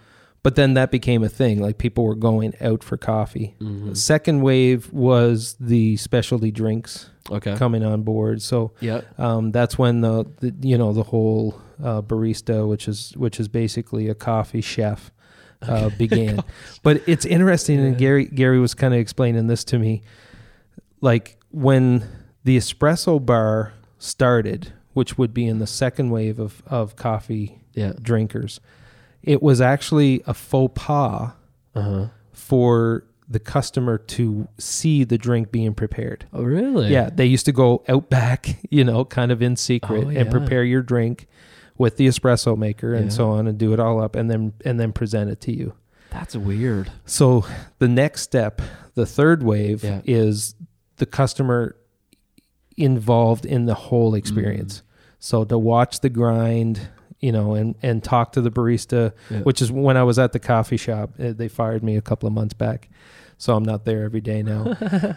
[0.46, 1.60] but then that became a thing.
[1.60, 3.56] Like people were going out for coffee.
[3.60, 3.98] Mhm.
[3.98, 7.56] Second wave was the specialty drinks Okay.
[7.56, 8.44] coming on board.
[8.44, 9.02] So Yeah.
[9.18, 13.48] um, that's when the, the you know the whole uh, barista, which is which is
[13.48, 15.12] basically a coffee chef,
[15.64, 16.44] uh, began.
[16.84, 20.04] but it's interesting, and Gary Gary was kind of explaining this to me,
[21.02, 22.04] like when
[22.44, 27.94] the espresso bar started, which would be in the second wave of of coffee Yeah.
[28.00, 28.60] drinkers,
[29.26, 31.32] it was actually a faux pas
[31.76, 32.08] Uh huh.
[32.32, 36.26] for the customer to see the drink being prepared.
[36.32, 36.90] Oh really?
[36.92, 40.30] Yeah, they used to go out back, you know, kind of in secret Oh, and
[40.30, 41.28] prepare your drink
[41.78, 43.12] with the espresso maker and Yeah.
[43.18, 45.74] so on and do it all up and then and then present it to you.
[46.12, 46.92] That's weird.
[47.06, 47.46] So
[47.80, 48.62] the next step,
[48.94, 50.02] the third wave Yeah.
[50.06, 50.56] is
[50.98, 51.76] the customer
[52.78, 54.18] involved in the whole Mm.
[54.18, 54.84] experience.
[55.20, 56.90] So to watch the grind,
[57.26, 59.42] you know, and and talk to the barista, Yeah.
[59.48, 61.10] which is when I was at the coffee shop.
[61.20, 62.90] uh, They fired me a couple of months back,
[63.38, 64.62] so I'm not there every day now.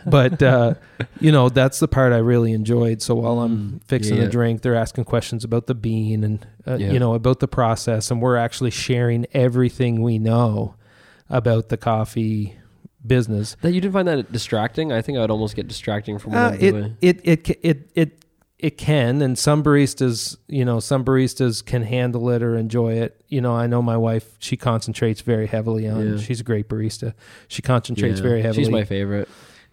[0.07, 0.75] but uh,
[1.21, 3.03] you know, that's the part I really enjoyed.
[3.03, 4.25] So while I'm Mm, fixing yeah.
[4.25, 6.93] the drink, they're asking questions about the bean and uh, Yeah.
[6.93, 10.75] you know about the process, and we're actually sharing everything we know
[11.31, 12.57] about the coffee
[13.07, 13.57] business.
[13.63, 14.93] That you didn't find that distracting?
[14.93, 16.97] I think I would almost get distracting from what Uh, I'm it, doing.
[17.01, 18.25] it it it it
[18.59, 23.21] it can, and some baristas, you know, some baristas can handle it or enjoy it.
[23.29, 26.15] You know, I know my wife; she concentrates very heavily on.
[26.17, 26.19] Yeah.
[26.21, 27.15] She's a great barista.
[27.47, 28.27] She concentrates Yeah.
[28.29, 28.65] very heavily.
[28.65, 29.29] She's my favorite.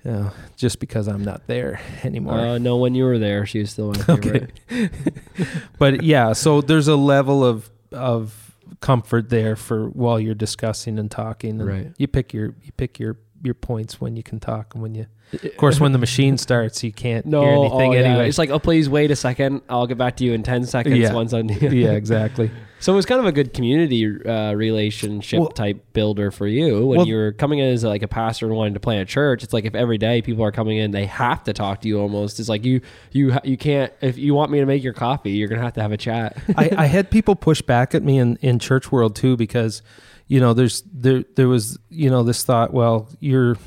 [0.07, 2.37] uh, just because I'm not there anymore.
[2.37, 4.51] Uh, no, when you were there, she was still my favorite.
[5.79, 11.09] but yeah, so there's a level of of comfort there for while you're discussing and
[11.09, 11.59] talking.
[11.61, 11.87] And Right.
[11.97, 15.05] You pick your you pick your your points when you can talk and when you.
[15.33, 17.99] Of course, when the machine starts, you can't No, hear anything oh, yeah.
[17.99, 18.29] anyway.
[18.29, 19.61] It's like, oh, please wait a second.
[19.69, 20.97] I'll get back to you in ten seconds.
[20.97, 21.13] Yeah.
[21.13, 22.51] Once I'm yeah, exactly.
[22.79, 26.85] So it was kind of a good community uh, relationship Well- type builder for you
[26.85, 29.43] when Well- you're coming in as like a pastor and wanting to plant a church.
[29.43, 31.99] It's like if every day people are coming in, they have to talk to you
[31.99, 32.39] almost.
[32.39, 32.81] It's like you
[33.11, 35.81] you you can't if you want me to make your coffee, you're gonna have to
[35.81, 36.37] have a chat.
[36.55, 39.81] I, I had people push back at me in, in church world too because,
[40.27, 42.73] you know, there's there there was you know this thought.
[42.73, 43.57] Well, you're,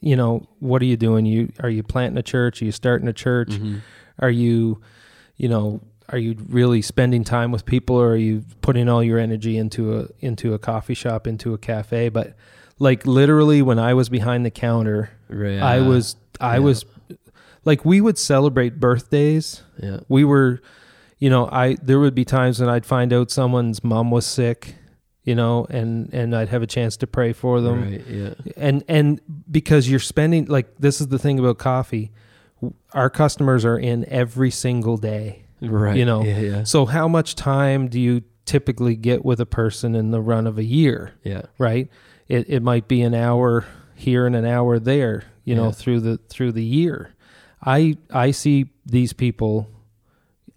[0.00, 1.26] you know, what are you doing?
[1.26, 2.60] You are you planting a church?
[2.60, 3.50] Are you starting a church?
[3.50, 3.78] Mm-hmm.
[4.18, 4.80] Are you,
[5.36, 9.18] you know, are you really spending time with people, or are you putting all your
[9.18, 12.08] energy into a into a coffee shop, into a cafe?
[12.08, 12.34] But
[12.78, 15.58] like literally, when I was behind the counter, Right.
[15.60, 16.58] I was I Yeah.
[16.60, 16.84] was
[17.64, 19.98] like we would celebrate birthdays yeah.
[20.08, 20.62] we were
[21.18, 24.76] you know i there would be times when i'd find out someone's mom was sick
[25.24, 28.06] you know and and i'd have a chance to pray for them Right.
[28.06, 28.34] Yeah.
[28.56, 32.10] and and because you're spending like this is the thing about coffee
[32.92, 35.96] our customers are in every single day Right.
[35.98, 36.40] You know, Yeah.
[36.40, 36.64] Yeah.
[36.64, 40.56] so how much time do you typically get with a person in the run of
[40.58, 41.42] a year Yeah.
[41.58, 41.88] right
[42.28, 46.16] it it might be an hour here and an hour there you know through the
[46.30, 47.10] through the year
[47.62, 49.68] i i see these people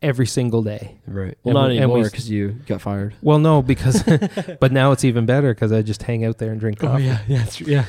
[0.03, 1.37] every single day Right.
[1.45, 3.13] And Well, not we- anymore because you got fired.
[3.21, 4.03] well no because
[4.59, 7.19] but now it's even better because i just hang out there and drink coffee Oh,
[7.27, 7.37] Yeah.
[7.43, 7.85] That's yeah.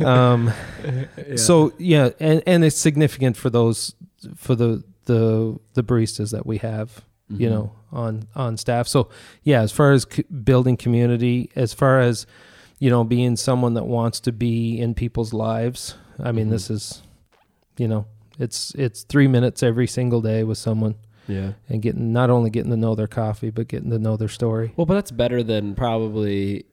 [0.04, 0.52] um
[1.36, 3.94] so yeah and and it's significant for those
[4.36, 7.42] for the the the baristas that we have Mm-hmm.
[7.42, 9.10] you know on on staff so
[9.42, 12.26] yeah as far as c- building community as far as
[12.78, 15.94] you know being someone that wants to be in people's lives
[16.24, 16.50] i mean Mhm.
[16.52, 17.02] this is
[17.76, 18.06] you know
[18.38, 20.94] it's it's 3 minutes every single day with someone
[21.28, 21.52] Yeah.
[21.68, 24.72] and getting not only getting to know their coffee but getting to know their story
[24.76, 26.64] Well, but that's better than probably.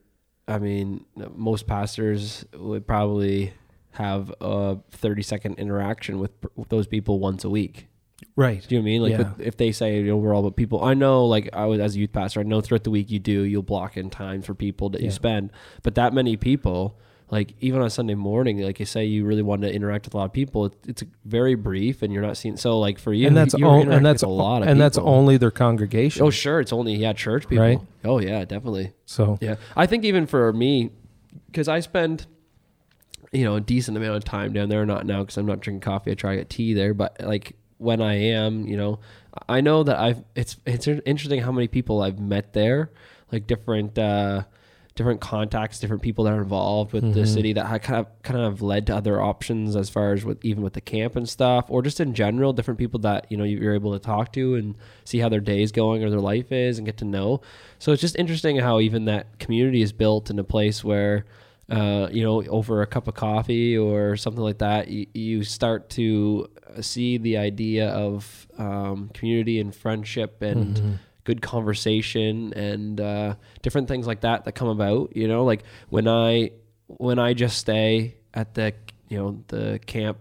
[0.48, 3.54] I mean, most pastors would probably
[3.91, 7.88] have a thirty second interaction with, with those people once a week.
[8.36, 9.02] right Do you know what I mean?
[9.02, 9.18] Like Yeah.
[9.38, 11.80] with, if they say you know we're all about people, I know like I was
[11.80, 14.41] as a youth pastor, I know throughout the week you do you'll block in time
[14.41, 15.52] for people that you spend,
[15.84, 17.00] but that many people.
[17.32, 20.18] Like even on Sunday morning, like you say, you really want to interact with a
[20.18, 20.68] lot of people.
[20.68, 22.56] It, it's very brief, and you're not seeing.
[22.56, 25.38] So, like for you, and that's all, and that's a lot of and that's only
[25.38, 27.66] their congregation Oh, sure, it's only yeah, church people.
[27.66, 27.80] Right.
[28.04, 28.94] Oh yeah, definitely.
[29.06, 30.92] so Yeah, I think even for me,
[31.48, 32.28] because I spend
[33.32, 34.86] you know a decent amount of time down there.
[34.86, 36.12] Not now because I'm not drinking coffee.
[36.12, 39.00] I try to get tea there, but like when I am, you know,
[39.50, 42.92] I know that I've it's it's interesting how many people I've met there,
[43.32, 43.98] like different.
[43.98, 44.44] uh
[44.95, 47.27] different contacts, different people that are involved with the Mhm.
[47.27, 50.43] city that ha- kind of kind of led to other options as far as with
[50.43, 53.43] even with the camp and stuff, or just in general, different people that you know
[53.43, 56.49] you're able to talk to and see how their day is going or their life
[56.51, 57.41] is and get to know.
[57.77, 61.25] So it's just interesting how even that community is built in a place where.
[61.67, 65.89] Uh, you know, over a cup of coffee or something like that, you, you start
[65.89, 66.47] to
[66.79, 70.99] see the idea of um, community and friendship and Mhm.
[71.26, 75.16] Good conversation and uh, different things like that that come about.
[75.16, 76.52] You know, like when I
[76.88, 78.74] when I just stay at the
[79.10, 80.18] you know the camp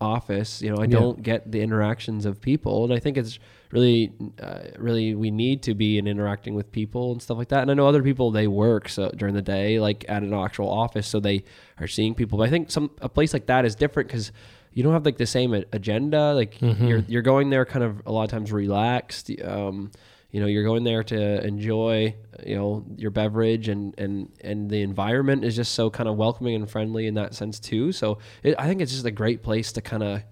[0.00, 0.90] office, you know, I Yeah.
[1.00, 3.38] don't get the interactions of people, and I think it's
[3.72, 7.62] really uh, really we need to be in interacting with people and stuff like that.
[7.62, 10.70] And I know other people they work so during the day, like at an actual
[10.70, 11.44] office, so they
[11.80, 12.38] are seeing people.
[12.38, 14.30] But I think some a place like that is different because
[14.72, 16.32] you don't have like the same agenda.
[16.34, 16.88] Like Mhm.
[16.88, 19.30] you're you're going there kind of a lot of times relaxed.
[19.44, 19.90] Um,
[20.30, 22.14] you know, you're going there to enjoy,
[22.44, 26.54] you know, your beverage and and and the environment is just so kind of welcoming
[26.54, 27.92] and friendly in that sense too.
[27.92, 30.22] So it, I think it's just a great place to kind of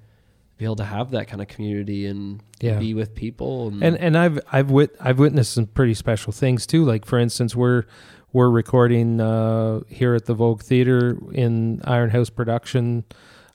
[0.59, 2.78] be able to have that kind of community and Yeah.
[2.78, 6.66] be with people and, and and I've I've wit I've witnessed some pretty special things
[6.66, 6.85] too.
[6.85, 7.85] Like for instance, we're
[8.32, 13.04] we're recording uh, here at the Vogue Theater in Iron House Production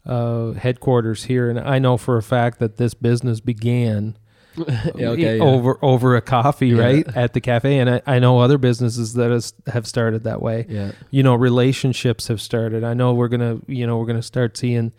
[0.07, 4.17] uh, headquarters here, and I know for a fact that this business began
[4.59, 5.43] okay, yeah.
[5.43, 6.81] over over a coffee Yeah.
[6.83, 10.41] right at the cafe, and I, I know other businesses that has, have started that
[10.41, 14.21] way yeah, you know relationships have started i know we're gonna you know we're gonna
[14.21, 14.91] start seeing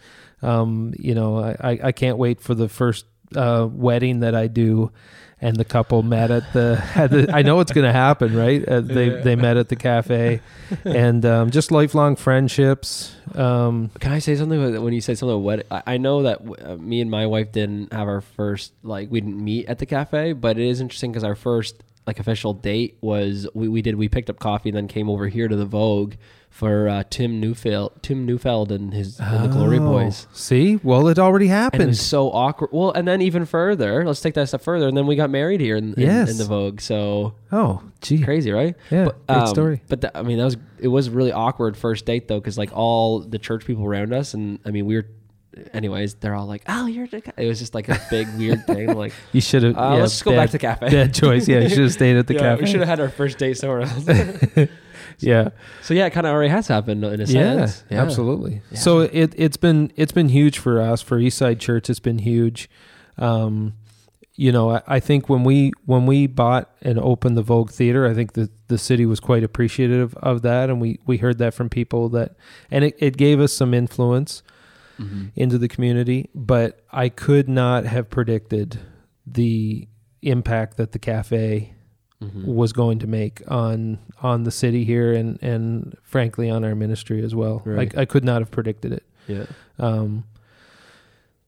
[0.43, 3.05] um you know i i I can't wait for the first
[3.37, 4.91] uh wedding that i do
[5.41, 8.81] and the couple met at the, at the i know it's gonna happen right uh,
[8.81, 9.21] they Yeah.
[9.23, 10.41] they met at the cafe
[10.85, 15.43] and um just lifelong friendships um Can I say something when you say something about
[15.45, 15.67] wedding?
[15.71, 19.21] I I know that uh, me and my wife didn't have our first like we
[19.23, 22.97] didn't meet at the cafe, but it is interesting because our first like official date
[23.01, 25.65] was we, we did we picked up coffee and then came over here to the
[25.67, 26.15] Vogue
[26.51, 30.27] for uh, Tim Neufeld Tim Neufeld and his and the Glory oh, Boys.
[30.33, 32.71] see well it already And it happened was so awkward.
[32.73, 35.61] Well, and then even further, let's take that step further, and then we got married
[35.61, 36.31] here in, in, Yes.
[36.31, 36.81] in the Vogue.
[36.81, 38.75] So oh gee crazy, right?
[38.91, 41.33] yeah But, great um, story But that, I mean, that was it was a really
[41.33, 44.87] awkward first date though, because like all the church people around us, and I mean,
[44.87, 45.07] we were,
[45.73, 48.67] anyways, they're all like, "Oh, you're," the guy." it was just like a big weird
[48.67, 48.95] thing.
[48.95, 50.91] Like, you should have uh, yeah, let's just go bad, back to the cafe.
[50.91, 53.01] bad choice yeah you should have stayed at the Yeah, cafe We should have had
[53.01, 54.07] our first date somewhere else.
[55.19, 55.51] yeah
[55.83, 57.33] so yeah, it kind of already has happened in a sense.
[57.35, 57.85] yeah, sense.
[57.93, 58.63] absolutely.
[58.71, 58.79] Yeah.
[58.79, 61.89] So it it's been it's been huge for us for Eastside Church.
[61.91, 62.69] It's been huge.
[63.19, 63.75] Um,
[64.35, 68.07] you know, I, I think when we when we bought and opened the Vogue Theater,
[68.07, 71.53] I think the the city was quite appreciative of that, and we we heard that
[71.55, 72.35] from people that,
[72.71, 74.43] and it, it gave us some influence
[74.99, 75.31] Mhm.
[75.35, 76.29] into the community.
[76.35, 78.79] But I could not have predicted
[79.27, 79.89] the
[80.23, 81.73] impact that the cafe
[82.23, 82.45] Mhm.
[82.45, 87.23] was going to make on on the city here and and frankly on our ministry
[87.25, 87.63] as well.
[87.65, 87.93] Right.
[87.97, 89.03] I, I could not have predicted it.
[89.27, 89.47] Yeah.
[89.79, 90.25] Um,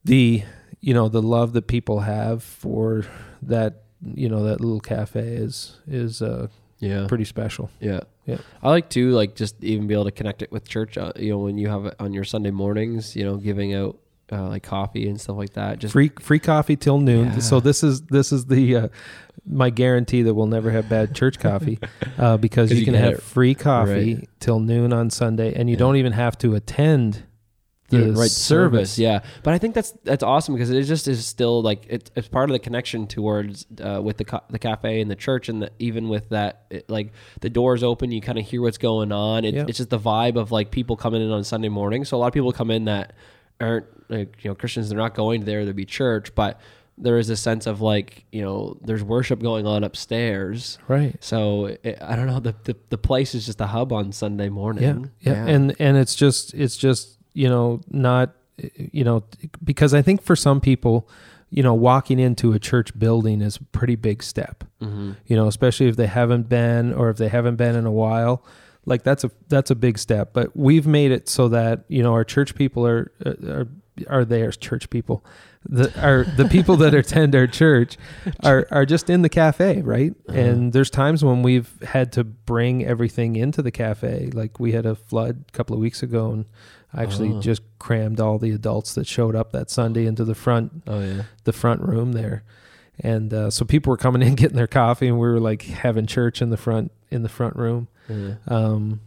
[0.05, 0.43] the
[0.81, 3.05] you know the love that people have for
[3.43, 3.83] that
[4.15, 6.49] you know that little cafe is is uh,
[6.81, 7.07] Yeah.
[7.07, 7.71] pretty special.
[7.81, 8.01] Yeah.
[8.27, 8.39] Yeah.
[8.63, 10.97] I like to like just even be able to connect it with church.
[10.97, 13.99] Uh, you know, when you have it on your Sunday mornings, you know, giving out
[14.33, 15.79] uh, like coffee and stuff like that.
[15.79, 17.27] Just free free coffee till noon.
[17.27, 17.39] Yeah.
[17.41, 18.89] So this is this is the uh,
[19.47, 21.79] my guarantee that we'll never have bad church coffee
[22.19, 24.29] uh, because 'Cause you, you can have it free coffee right.
[24.41, 25.81] till noon on Sunday, and you Yeah.
[25.81, 27.25] don't even have to attend
[27.95, 28.99] the Yeah, right service.
[28.99, 32.29] Yeah, but I think that's that's awesome because it just is still like it, it's
[32.29, 35.63] part of the connection towards uh, with the ca- the cafe and the church, and
[35.63, 39.13] the, even with that, it, like the doors open, you kind of hear what's going
[39.13, 39.45] on.
[39.45, 39.65] It, Yeah.
[39.69, 42.05] It's just the vibe of like people coming in on Sunday morning.
[42.05, 43.15] So a lot of people come in that
[43.61, 44.89] aren't like you know Christians.
[44.89, 46.61] They're not going there to be church, but
[46.97, 50.79] there is a sense of like you know there's worship going on upstairs.
[50.87, 51.17] Right.
[51.23, 54.49] So it, I don't know the, the the place is just a hub on Sunday
[54.49, 55.11] morning.
[55.21, 58.35] Yeah, yeah, and and it's just it's just you know not
[58.77, 59.25] you know
[59.63, 61.09] because I think for some people,
[61.51, 64.65] you know, walking into a church building is a pretty big step.
[64.81, 67.93] hmm You know, especially if they haven't been or if they haven't been in a
[67.93, 68.45] while.
[68.87, 70.33] Like that's a that's a big step.
[70.33, 73.69] But we've made it so that you know our church people are uh, are
[74.09, 75.25] are there church people.
[75.67, 77.97] The are the people that attend our church
[78.43, 80.13] are are just in the cafe, right?
[80.29, 80.39] Uh-huh.
[80.39, 84.31] And there's times when we've had to bring everything into the cafe.
[84.33, 86.45] Like we had a flood a couple of weeks ago, and
[86.95, 87.41] I actually Oh.
[87.41, 91.23] just crammed all the adults that showed up that Sunday into the front Oh yeah.
[91.45, 92.45] the front room there.
[93.01, 96.07] And uh, so people were coming in getting their coffee, and we were like having
[96.07, 97.89] church in the front in the front room.
[98.09, 98.35] yeah.
[98.49, 99.01] Um,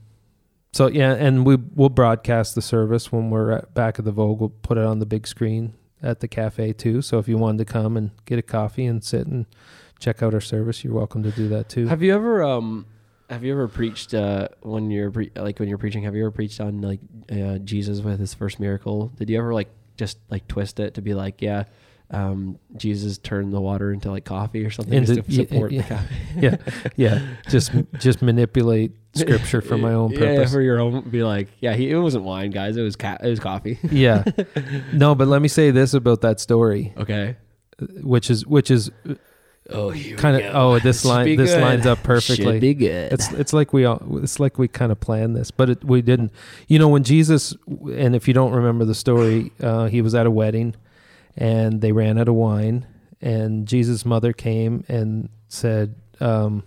[0.74, 4.40] So yeah, and we we'll broadcast the service when we're at back at the Vogue.
[4.40, 5.74] We'll put it on the big screen
[6.04, 7.02] at the cafe too.
[7.02, 9.46] So if you wanted to come and get a coffee and sit and
[10.00, 11.88] check out our service, you're welcome to do that too.
[11.88, 12.86] Have you ever um
[13.30, 16.32] have you ever preached uh when you're pre- like when you're preaching have you ever
[16.32, 17.00] preached on like
[17.32, 19.12] uh, Jesus with his first miracle?
[19.18, 21.66] Did you ever like just like twist it to be like yeah
[22.10, 25.96] um Jesus turned the water into like coffee or something Into- to support yeah, the
[25.96, 26.16] coffee?
[26.38, 26.56] yeah,
[26.96, 27.28] yeah.
[27.50, 30.50] Just just manipulate scripture for my own purpose.
[30.50, 32.78] Yeah, for your own be like yeah, he, it wasn't wine, guys.
[32.78, 33.78] It was ca- it was coffee.
[33.92, 34.24] yeah.
[34.94, 37.36] No, but let me say this about that story, okay.
[38.02, 38.90] which is which is
[39.70, 42.46] Oh, kind of oh this line this lines up perfectly.
[42.46, 43.12] Should be good.
[43.12, 46.02] It's it's like we all it's like we kind of planned this, but it, we
[46.02, 46.32] didn't.
[46.68, 50.26] You know, when Jesus and if you don't remember the story, uh, he was at
[50.26, 50.76] a wedding,
[51.36, 52.88] and they ran out of wine,
[53.22, 56.64] and Jesus' mother came and said, um,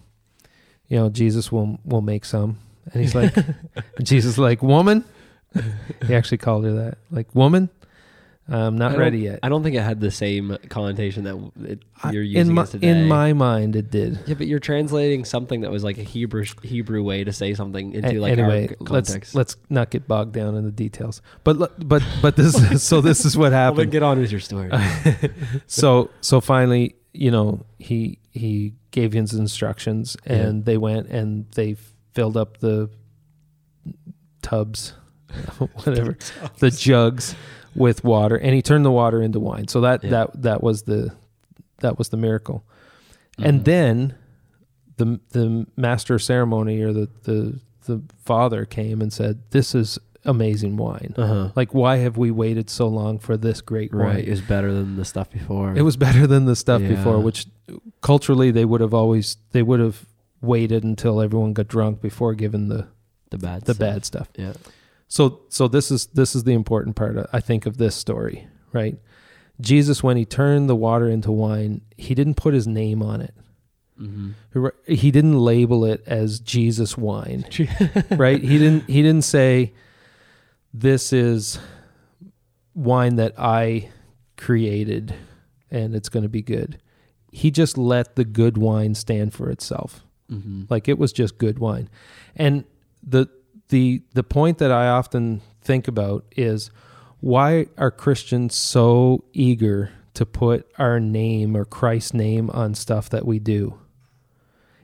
[0.88, 2.58] "You know, Jesus will will make some,"
[2.92, 3.34] and he's like,
[4.02, 5.04] Jesus like woman.
[6.06, 7.70] He actually called her that, like woman.
[8.48, 9.38] I'm not ready yet.
[9.44, 12.62] I don't think it had the same connotation that it, I- you're using in my
[12.62, 12.88] it today.
[12.88, 14.18] in my mind, it did.
[14.26, 17.92] yeah, but you're translating something that was like a Hebrew Hebrew way to say something
[17.94, 19.34] into A- like anyway, our let's context.
[19.36, 21.22] let's not get bogged down in the details.
[21.44, 23.92] But le- but but this so this is what Well, then happened.
[23.92, 24.70] get on with your story.
[25.68, 31.76] so so finally, you know, he he gave his instructions, and they went and they
[32.14, 32.90] filled up the
[34.42, 34.94] tubs,
[35.84, 36.16] whatever,
[36.58, 37.34] the jugs
[37.74, 39.68] with water, and he turned the water into wine.
[39.68, 40.10] So that Yeah.
[40.10, 41.12] that that was the
[41.80, 42.64] that was the miracle.
[43.38, 43.48] Mhm.
[43.48, 44.14] And then
[44.96, 50.76] the the master ceremony or the the the father came and said, "This is amazing
[50.76, 51.14] wine.
[51.16, 51.48] uh-huh.
[51.56, 54.24] Like, why have we waited so long for this great right, wine?
[54.24, 55.72] it was better than the stuff before.
[55.74, 56.88] It was better than the stuff Yeah.
[56.90, 57.46] before, which
[58.02, 60.04] culturally they would have always they would have
[60.42, 62.86] waited until everyone got drunk before giving the
[63.30, 63.78] the bad the stuff.
[63.78, 64.28] bad stuff.
[64.36, 64.52] Yeah.
[65.10, 68.96] So so this is this is the important part I think of this story, right?
[69.60, 73.34] Jesus when he turned the water into wine, he didn't put his name on it.
[74.00, 74.68] Mm-hmm.
[74.86, 77.44] He didn't label it as Jesus wine,
[78.12, 78.40] right?
[78.40, 79.74] He didn't he didn't say
[80.72, 81.58] this is
[82.72, 83.90] wine that I
[84.36, 85.12] created
[85.72, 86.80] and it's going to be good.
[87.32, 90.04] He just let the good wine stand for itself.
[90.30, 90.66] Mm-hmm.
[90.68, 91.90] Like it was just good wine.
[92.36, 92.64] And
[93.02, 93.28] the
[93.70, 96.70] the the point that I often think about is
[97.20, 103.26] why are Christians so eager to put our name or Christ's name on stuff that
[103.26, 103.78] we do?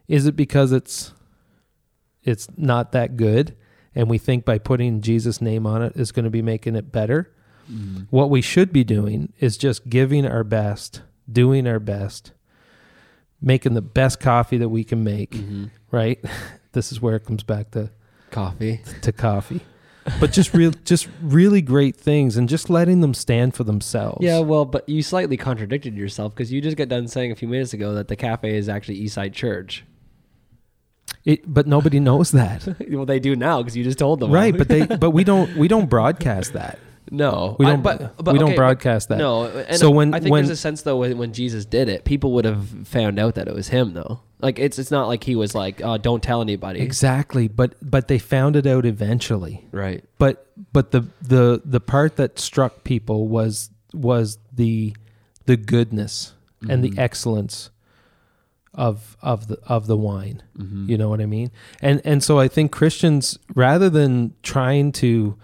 [0.09, 1.13] Is it because it's
[2.23, 3.57] it's not that good
[3.95, 6.93] and we think by putting Jesus name on it is going to be making it
[6.93, 7.33] better?
[7.71, 8.05] Mm-hmm.
[8.11, 12.33] What we should be doing is just giving our best, doing our best,
[13.41, 15.65] making the best coffee that we can make Mm-hmm.
[15.91, 16.25] right?
[16.73, 17.91] This is where it comes back to
[18.31, 18.81] Coffee.
[19.03, 19.61] to coffee.
[20.21, 24.23] But just real just really great things and just letting them stand for themselves.
[24.23, 27.49] Yeah, well, but you slightly contradicted yourself because you just got done saying a few
[27.49, 29.85] minutes ago that the cafe is actually Eastside Church.
[31.25, 32.69] It, but nobody knows that.
[32.91, 34.31] well, they do now because you just told them.
[34.31, 36.79] right, but they but we don't we don't broadcast that.
[37.11, 39.19] No, We don't but, but we don't okay, but- broadcast that.
[39.19, 41.89] No, and So when- I think when- there's a sense though when, when Jesus did
[41.89, 44.21] it, people would have found out that it was him though.
[44.41, 46.81] Like it's it's not like he was like, oh, don't tell anybody.
[46.81, 49.67] Exactly, but but they found it out eventually.
[49.73, 50.05] Right.
[50.19, 54.95] But but the the the part that struck people was was the
[55.47, 56.35] the goodness
[56.69, 56.99] and the Mhm.
[56.99, 57.71] excellence
[58.75, 60.43] of of the of the wine.
[60.59, 60.89] Mhm.
[60.89, 61.51] You know what I mean?
[61.81, 65.37] And and so I think Christians rather than trying to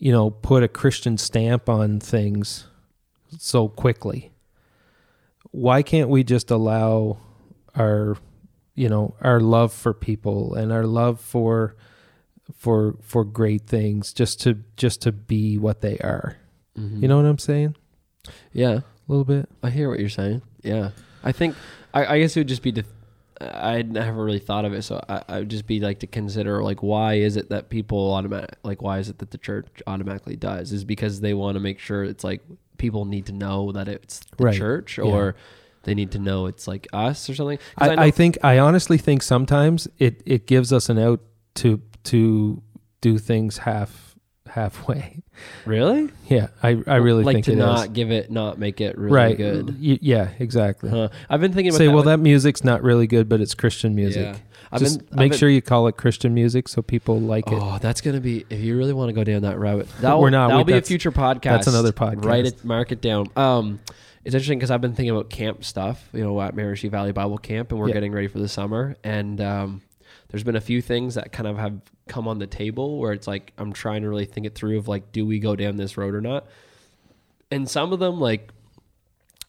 [0.00, 2.66] you know put a Christian stamp on things
[3.38, 4.32] so quickly,
[5.52, 7.18] why can't we just allow
[7.76, 8.16] our
[8.74, 11.76] you know our love for people and our love for
[12.56, 16.36] for for great things just to just to be what they are.
[16.76, 17.02] Mhm.
[17.02, 17.76] You know what I'm saying?
[18.52, 18.80] Yeah.
[18.80, 19.48] A little bit.
[19.62, 20.42] I hear what you're saying.
[20.62, 20.90] Yeah,
[21.24, 21.56] I think
[21.92, 22.84] I, I guess it would just be to.
[23.40, 26.62] I never really thought of it, so I, I would just be like to consider
[26.62, 30.36] like why is it that people automatic like why is it that the church automatically
[30.36, 32.42] does is because they want to make sure it's like
[32.76, 34.54] people need to know that it's the Right.
[34.56, 35.04] church Yeah.
[35.04, 35.36] or
[35.84, 37.58] they need to know it's like us or something.
[37.78, 41.20] I, know- I think I honestly think sometimes it, it gives us an out
[41.56, 42.62] to to
[43.00, 44.09] do things half
[44.50, 45.22] halfway.
[45.64, 47.58] really Yeah, I, I really like think to it is.
[47.60, 49.36] not give it not make it really right.
[49.36, 49.80] good.
[49.80, 50.90] Y- yeah, exactly.
[50.90, 51.08] Huh.
[51.28, 53.94] I've been thinking about Say, that well, that music's not really good, but it's Christian
[53.94, 54.26] music.
[54.34, 54.36] Yeah.
[54.72, 57.46] I've Just been- I've make been- sure you call it Christian music so people like
[57.48, 57.54] it.
[57.60, 59.86] Oh, that's gonna be if you really want to go down that route.
[60.00, 60.48] That'll, We're not.
[60.48, 61.42] That'll We- be a future podcast.
[61.42, 62.24] that's another podcast.
[62.24, 63.28] Write it, mark it down.
[63.36, 63.80] Um,
[64.24, 66.06] it's interesting because I've been thinking about camp stuff.
[66.12, 67.94] You know, at Marishi Valley Bible Camp, and we're Yeah.
[67.94, 68.96] getting ready for the summer.
[69.02, 69.80] And um,
[70.28, 73.26] there's been a few things that kind of have come on the table where it's
[73.26, 75.96] like I'm trying to really think it through of like, do we go down this
[75.96, 76.46] road or not?
[77.50, 78.50] And some of them, like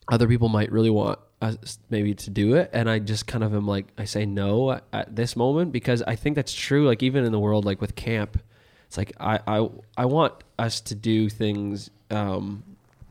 [0.09, 3.53] other people might really want us maybe to do it, and I just kind of
[3.53, 6.88] am like, I say no at, at this moment because I think that's true.
[6.88, 8.41] Like even in the world, like with camp,
[8.88, 12.64] it's like I I I want us to do things um,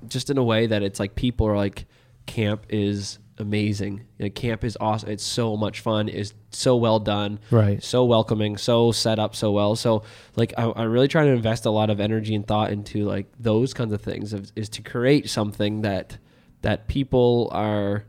[0.09, 1.87] just in a way that it's like people are like
[2.27, 4.07] camp is amazing.
[4.19, 5.11] Like, camp is awesome.
[5.11, 6.09] It's so much fun.
[6.09, 7.41] It's so well done.
[7.51, 7.83] Right.
[7.83, 8.57] So welcoming.
[8.57, 9.77] So set up so well.
[9.77, 10.03] So
[10.37, 13.27] like I, I'm really trying to invest a lot of energy and thought into like
[13.39, 14.33] those kinds of things.
[14.33, 16.19] Of, is to create something that
[16.63, 18.05] that people are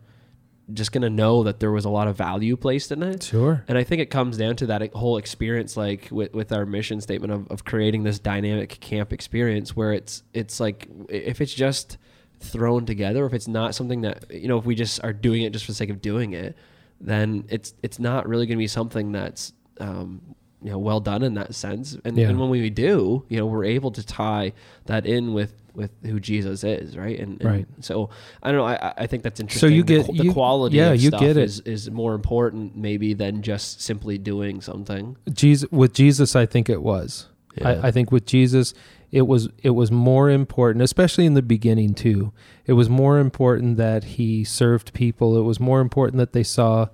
[0.73, 3.23] just gonna know that there was a lot of value placed in it.
[3.23, 3.63] Sure.
[3.67, 7.01] And I think it comes down to that whole experience, like with, with our mission
[7.01, 11.97] statement of, of creating this dynamic camp experience where it's it's like if it's just
[12.41, 15.53] thrown together, if it's not something that you know, if we just are doing it
[15.53, 16.55] just for the sake of doing it,
[16.99, 20.21] then it's it's not really going to be something that's um,
[20.61, 21.97] you know well done in that sense.
[22.05, 22.29] And, Yeah.
[22.29, 24.53] and when we do, you know, we're able to tie
[24.85, 27.17] that in with with who Jesus is, right?
[27.17, 27.65] And, and Right.
[27.79, 28.09] So
[28.43, 28.65] I don't know.
[28.65, 29.69] I, I think that's interesting.
[29.69, 30.75] So you get- the, you- quality.
[30.75, 31.43] yeah, you stuff get it.
[31.43, 35.15] Is, is more important maybe than just simply doing something.
[35.31, 37.27] Jesus with Jesus, I think it was.
[37.55, 37.69] Yeah.
[37.69, 38.73] I, I think with Jesus,
[39.11, 42.31] it was it was more important, especially in the beginning too.
[42.65, 45.37] It was more important that he served people.
[45.37, 46.87] It was more important that they saw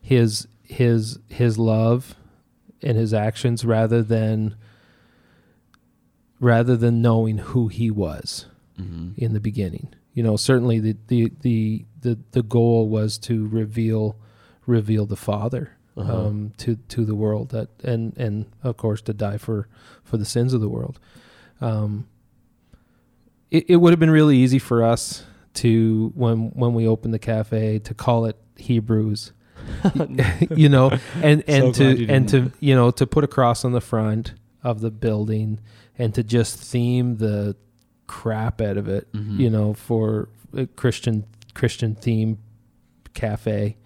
[0.00, 2.14] his his his love
[2.82, 4.54] and his actions rather than
[6.40, 8.46] rather than knowing who he was
[8.80, 9.10] Mm-hmm.
[9.18, 9.88] in the beginning.
[10.14, 14.16] You know, certainly the the the the, the goal was to reveal
[14.66, 16.26] reveal the Father Uh-huh.
[16.26, 19.68] um, to to the world that and and of course to die for
[20.02, 20.98] for the sins of the world.
[21.60, 22.06] Um,
[23.50, 25.24] it, it would have been really easy for us
[25.54, 29.32] to when when we opened the cafe to call it Hebrews,
[30.56, 33.72] you know, and and So to and to you know to put a cross on
[33.72, 34.32] the front
[34.62, 35.60] of the building
[35.98, 37.54] and to just theme the
[38.06, 39.38] crap out of it, Mhm.
[39.38, 41.24] you know, for a Christian
[41.54, 42.38] Christian theme
[43.12, 43.76] cafe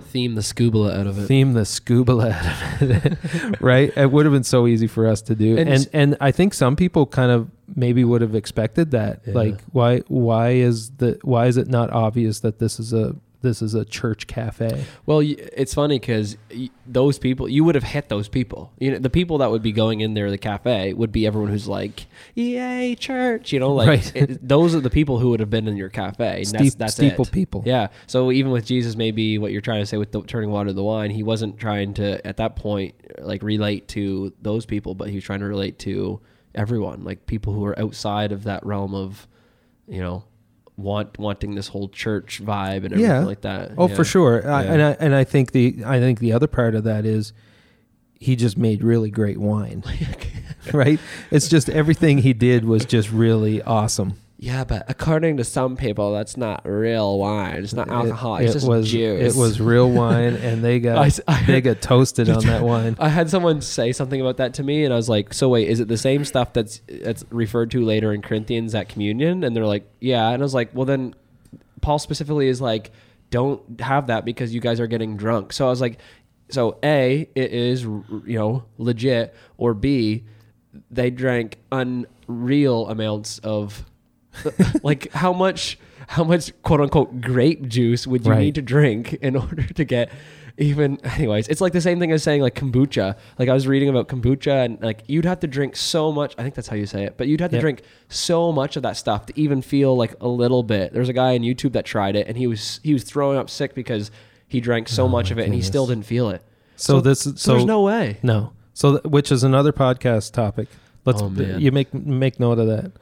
[0.00, 1.26] theme the scuba out of it.
[1.26, 3.92] theme the scuba out of it, right?
[3.96, 6.54] It would have been so easy for us to do, And and and, I think
[6.54, 9.22] some people kind of maybe would have expected that.
[9.26, 9.34] Yeah.
[9.34, 13.16] Like, why why is the why is it not obvious that this is a
[13.46, 14.84] this is a church cafe?
[15.06, 16.36] Well, it's funny because
[16.86, 18.72] those people, you would have hit those people.
[18.78, 21.50] You know, the people that would be going in there, the cafe, would be everyone
[21.50, 24.12] who's like, "Yay, church!" You know, like Right.
[24.16, 26.42] it, those are the people who would have been in your cafe.
[26.42, 27.32] And that's that's steeple it.
[27.32, 27.62] people.
[27.64, 27.88] Yeah.
[28.06, 30.74] So even with Jesus, maybe what you're trying to say with the turning water to
[30.74, 35.08] the wine, he wasn't trying to at that point like relate to those people, but
[35.08, 36.20] he was trying to relate to
[36.54, 39.26] everyone, like people who are outside of that realm of,
[39.86, 40.24] you know,
[40.76, 43.24] want wanting this whole church vibe and everything Yeah.
[43.24, 43.72] like that.
[43.78, 43.94] Oh, Yeah.
[43.94, 44.46] for sure.
[44.48, 47.32] I, and I and I think the I think the other part of that is
[48.18, 49.82] he just made really great wine.
[50.72, 50.98] right?
[51.30, 54.14] It's just everything he did was just really awesome.
[54.46, 57.64] Yeah, but according to some people, that's not real wine.
[57.64, 58.36] It's not alcohol.
[58.36, 59.34] It, it's it just was juice.
[59.34, 62.94] it was real wine, and they I got they got toasted on that wine.
[63.00, 65.68] I had someone say something about that to me, and I was like, "So wait,
[65.68, 69.56] is it the same stuff that's that's referred to later in Corinthians at communion?" And
[69.56, 71.16] they're like, "Yeah," and I was like, "Well, then
[71.80, 72.92] Paul specifically is like,
[73.30, 75.98] don't have that because you guys are getting drunk." So I was like,
[76.50, 80.24] "So a, it is you know legit, or b,
[80.88, 83.84] they drank unreal amounts of
[84.82, 85.78] like how much
[86.08, 88.40] how much quote unquote grape juice would you Right.
[88.40, 90.10] need to drink in order to get
[90.58, 93.88] even anyways it's like the same thing as saying like kombucha like i was reading
[93.90, 96.86] about kombucha and like you'd have to drink so much i think that's how you
[96.86, 99.94] say it but you'd have to drink so much of that stuff to even feel
[99.96, 102.80] like a little bit there's a guy on youtube that tried it and he was
[102.82, 104.10] he was throwing up sick because
[104.48, 106.40] he drank so Oh much of it and he still didn't feel it
[106.76, 108.52] So, this so, so there's no way no.
[108.74, 110.68] So th- which is another podcast topic.
[111.06, 111.60] Let's Oh, man.
[111.60, 112.92] you make make note of that.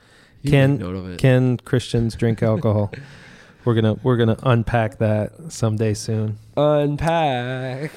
[0.50, 1.18] Can- make note of it.
[1.18, 2.92] Can Christians drink alcohol?
[3.64, 6.38] we're gonna we're gonna unpack that someday soon.
[6.56, 7.90] unpack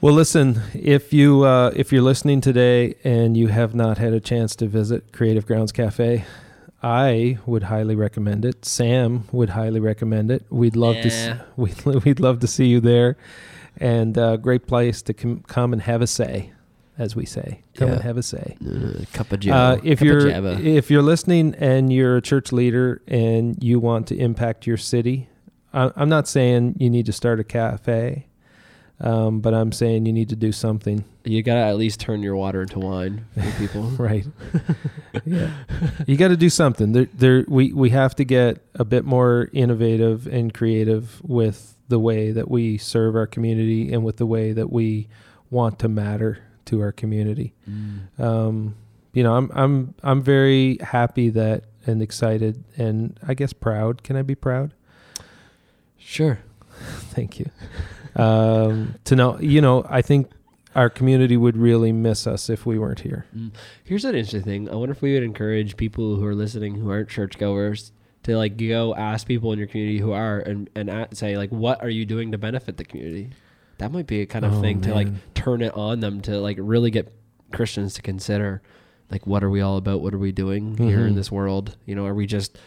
[0.00, 4.20] Well, listen, if you uh, if you're listening today and you have not had a
[4.20, 6.24] chance to visit Creative Grounds Cafe,
[6.82, 8.64] I would highly recommend it.
[8.66, 10.44] Sam would highly recommend it.
[10.50, 11.38] We'd love to Yeah.
[11.38, 13.16] s- we'd, we'd love to see you there,
[13.78, 16.52] and uh, great place to com- come and have a say,
[16.98, 17.62] as we say.
[17.74, 18.56] Come and have a say.
[18.64, 23.02] Uh, cup of Uh, if Cup you're if you're listening and you're a church leader
[23.06, 25.28] and you want to impact your city,
[25.72, 28.26] I, I'm not saying you need to start a cafe,
[29.00, 31.04] um, but I'm saying you need to do something.
[31.24, 33.82] You gotta at least turn your water into wine for people.
[33.98, 34.26] Right.
[35.24, 35.50] yeah.
[36.06, 36.92] You got to do something.
[36.92, 37.44] There, there.
[37.48, 42.50] We we have to get a bit more innovative and creative with the way that
[42.50, 45.08] we serve our community and with the way that we
[45.50, 47.54] want to matter to our community.
[48.18, 48.76] Um,
[49.12, 54.02] you know, I'm I'm I'm very happy that and excited and I guess proud.
[54.02, 54.74] Can I be proud?
[55.98, 56.40] Sure.
[56.70, 57.50] Thank you.
[58.14, 60.30] Um, to know, you know, I think
[60.74, 63.26] our community would really miss us if we weren't here.
[63.34, 63.52] Mm.
[63.82, 64.70] Here's an interesting thing.
[64.70, 67.92] I wonder if we would encourage people who are listening who aren't churchgoers
[68.24, 71.50] to like go ask people in your community who are and and at, say like,
[71.50, 73.30] what are you doing to benefit the community?
[73.78, 76.38] That might be a kind of Oh, thing to like turn it on them to
[76.40, 77.12] like really get
[77.52, 78.62] Christians to consider
[79.10, 80.00] like what are we all about?
[80.00, 81.16] What are we doing here in Mhm.
[81.16, 81.76] this world?
[81.86, 82.58] You know, are we just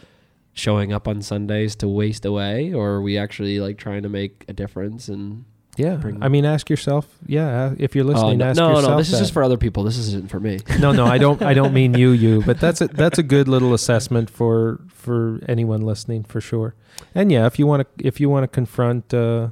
[0.52, 4.44] showing up on Sundays to waste away, or are we actually like trying to make
[4.48, 5.44] a difference and
[5.76, 7.06] Yeah, I mean, ask yourself.
[7.26, 8.90] Yeah, if you're listening, Oh, no, ask no, yourself.
[8.90, 9.84] no, this is just for other people.
[9.84, 10.58] This isn't for me.
[10.80, 11.40] no, no, I don't.
[11.42, 12.42] I don't mean you, you.
[12.44, 16.74] But that's a that's a good little assessment for for anyone listening for sure.
[17.14, 19.48] And yeah, if you want to if you want to confront uh,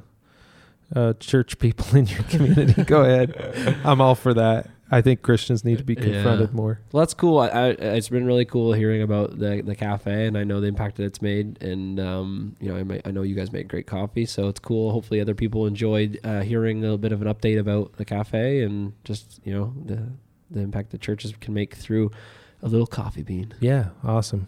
[0.95, 3.77] uh, church people in your community, go ahead.
[3.83, 4.69] I'm all for that.
[4.91, 6.55] I think Christians need to be confronted Yeah.
[6.55, 6.79] more.
[6.91, 7.37] Well, that's cool.
[7.37, 10.65] I, I, it's been really cool hearing about the the cafe, and I know the
[10.67, 11.61] impact that it's made.
[11.61, 14.59] And um, you know, I, may, I know you guys make great coffee, so it's
[14.59, 14.91] cool.
[14.91, 18.63] Hopefully, other people enjoyed uh, hearing a little bit of an update about the cafe
[18.63, 20.07] and just you know the
[20.49, 22.09] the impact that churches can make through
[22.63, 23.53] a little coffee bean.
[23.59, 24.47] Yeah, awesome.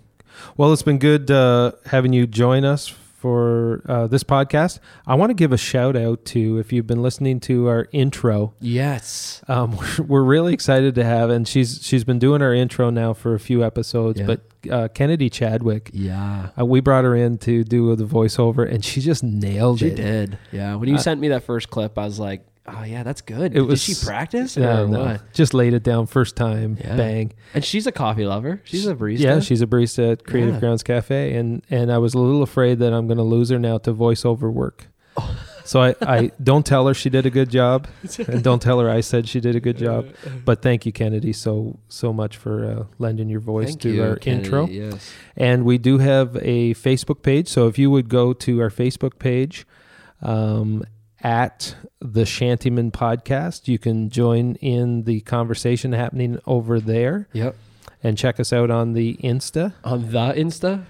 [0.57, 2.87] Well, it's been good uh, having you join us
[3.21, 4.79] for uh, this podcast.
[5.05, 8.55] I want to give a shout out to if you've been listening to our intro.
[8.59, 9.43] Yes.
[9.47, 13.13] Um, we're, we're really excited to have, and she's she's been doing our intro now
[13.13, 14.19] for a few episodes.
[14.19, 14.25] Yeah.
[14.25, 14.41] But
[14.71, 16.49] uh, Kennedy Chadwick, Yeah.
[16.59, 19.95] uh, we brought her in to do the voiceover, and she just nailed She it.
[19.95, 20.37] did.
[20.51, 20.75] Yeah.
[20.75, 23.51] When you Uh, sent me that first clip, I was like, "Oh yeah, that's good."
[23.51, 25.33] It Did was- she practice or no, what?
[25.33, 26.95] just laid it down first time, Yeah.
[26.95, 27.33] bang.
[27.53, 28.61] And she's a coffee lover.
[28.63, 29.19] She's a barista.
[29.19, 30.59] Yeah, she's a barista at Creative Yeah.
[30.59, 33.59] Grounds Cafe, and and I was a little afraid that I'm going to lose her
[33.59, 34.87] now to voiceover work.
[35.63, 37.87] So I, I don't tell her she did a good job,
[38.27, 40.07] and don't tell her I said she did a good job.
[40.43, 44.03] But thank you, Kennedy, so so much for uh, lending your voice Thank to you,
[44.03, 44.45] our Kennedy.
[44.45, 44.67] intro.
[44.67, 45.13] Yes.
[45.37, 47.47] And we do have a Facebook page.
[47.47, 49.67] So if you would go to our Facebook page
[50.23, 50.83] um,
[51.23, 57.55] at the Shantyman Podcast, you can join in the conversation happening over there Yep.
[58.03, 59.73] and check us out on the Insta.
[59.83, 60.83] On the Insta.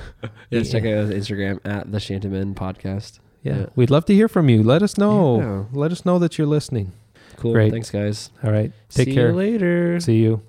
[0.50, 0.80] yes, Yeah.
[0.80, 3.18] check out Instagram at the Shantyman Podcast.
[3.42, 3.58] Yeah.
[3.58, 3.66] Yeah.
[3.76, 4.62] We'd love to hear from you.
[4.62, 5.38] Let us know.
[5.38, 5.64] Yeah.
[5.78, 6.92] Let us know that you're listening.
[7.36, 7.52] Cool.
[7.52, 7.70] Great.
[7.70, 8.30] Thanks, guys.
[8.42, 8.72] All right.
[8.88, 9.28] Take See care.
[9.28, 10.00] you later.
[10.00, 10.40] See you.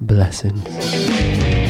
[0.00, 1.65] Blessings.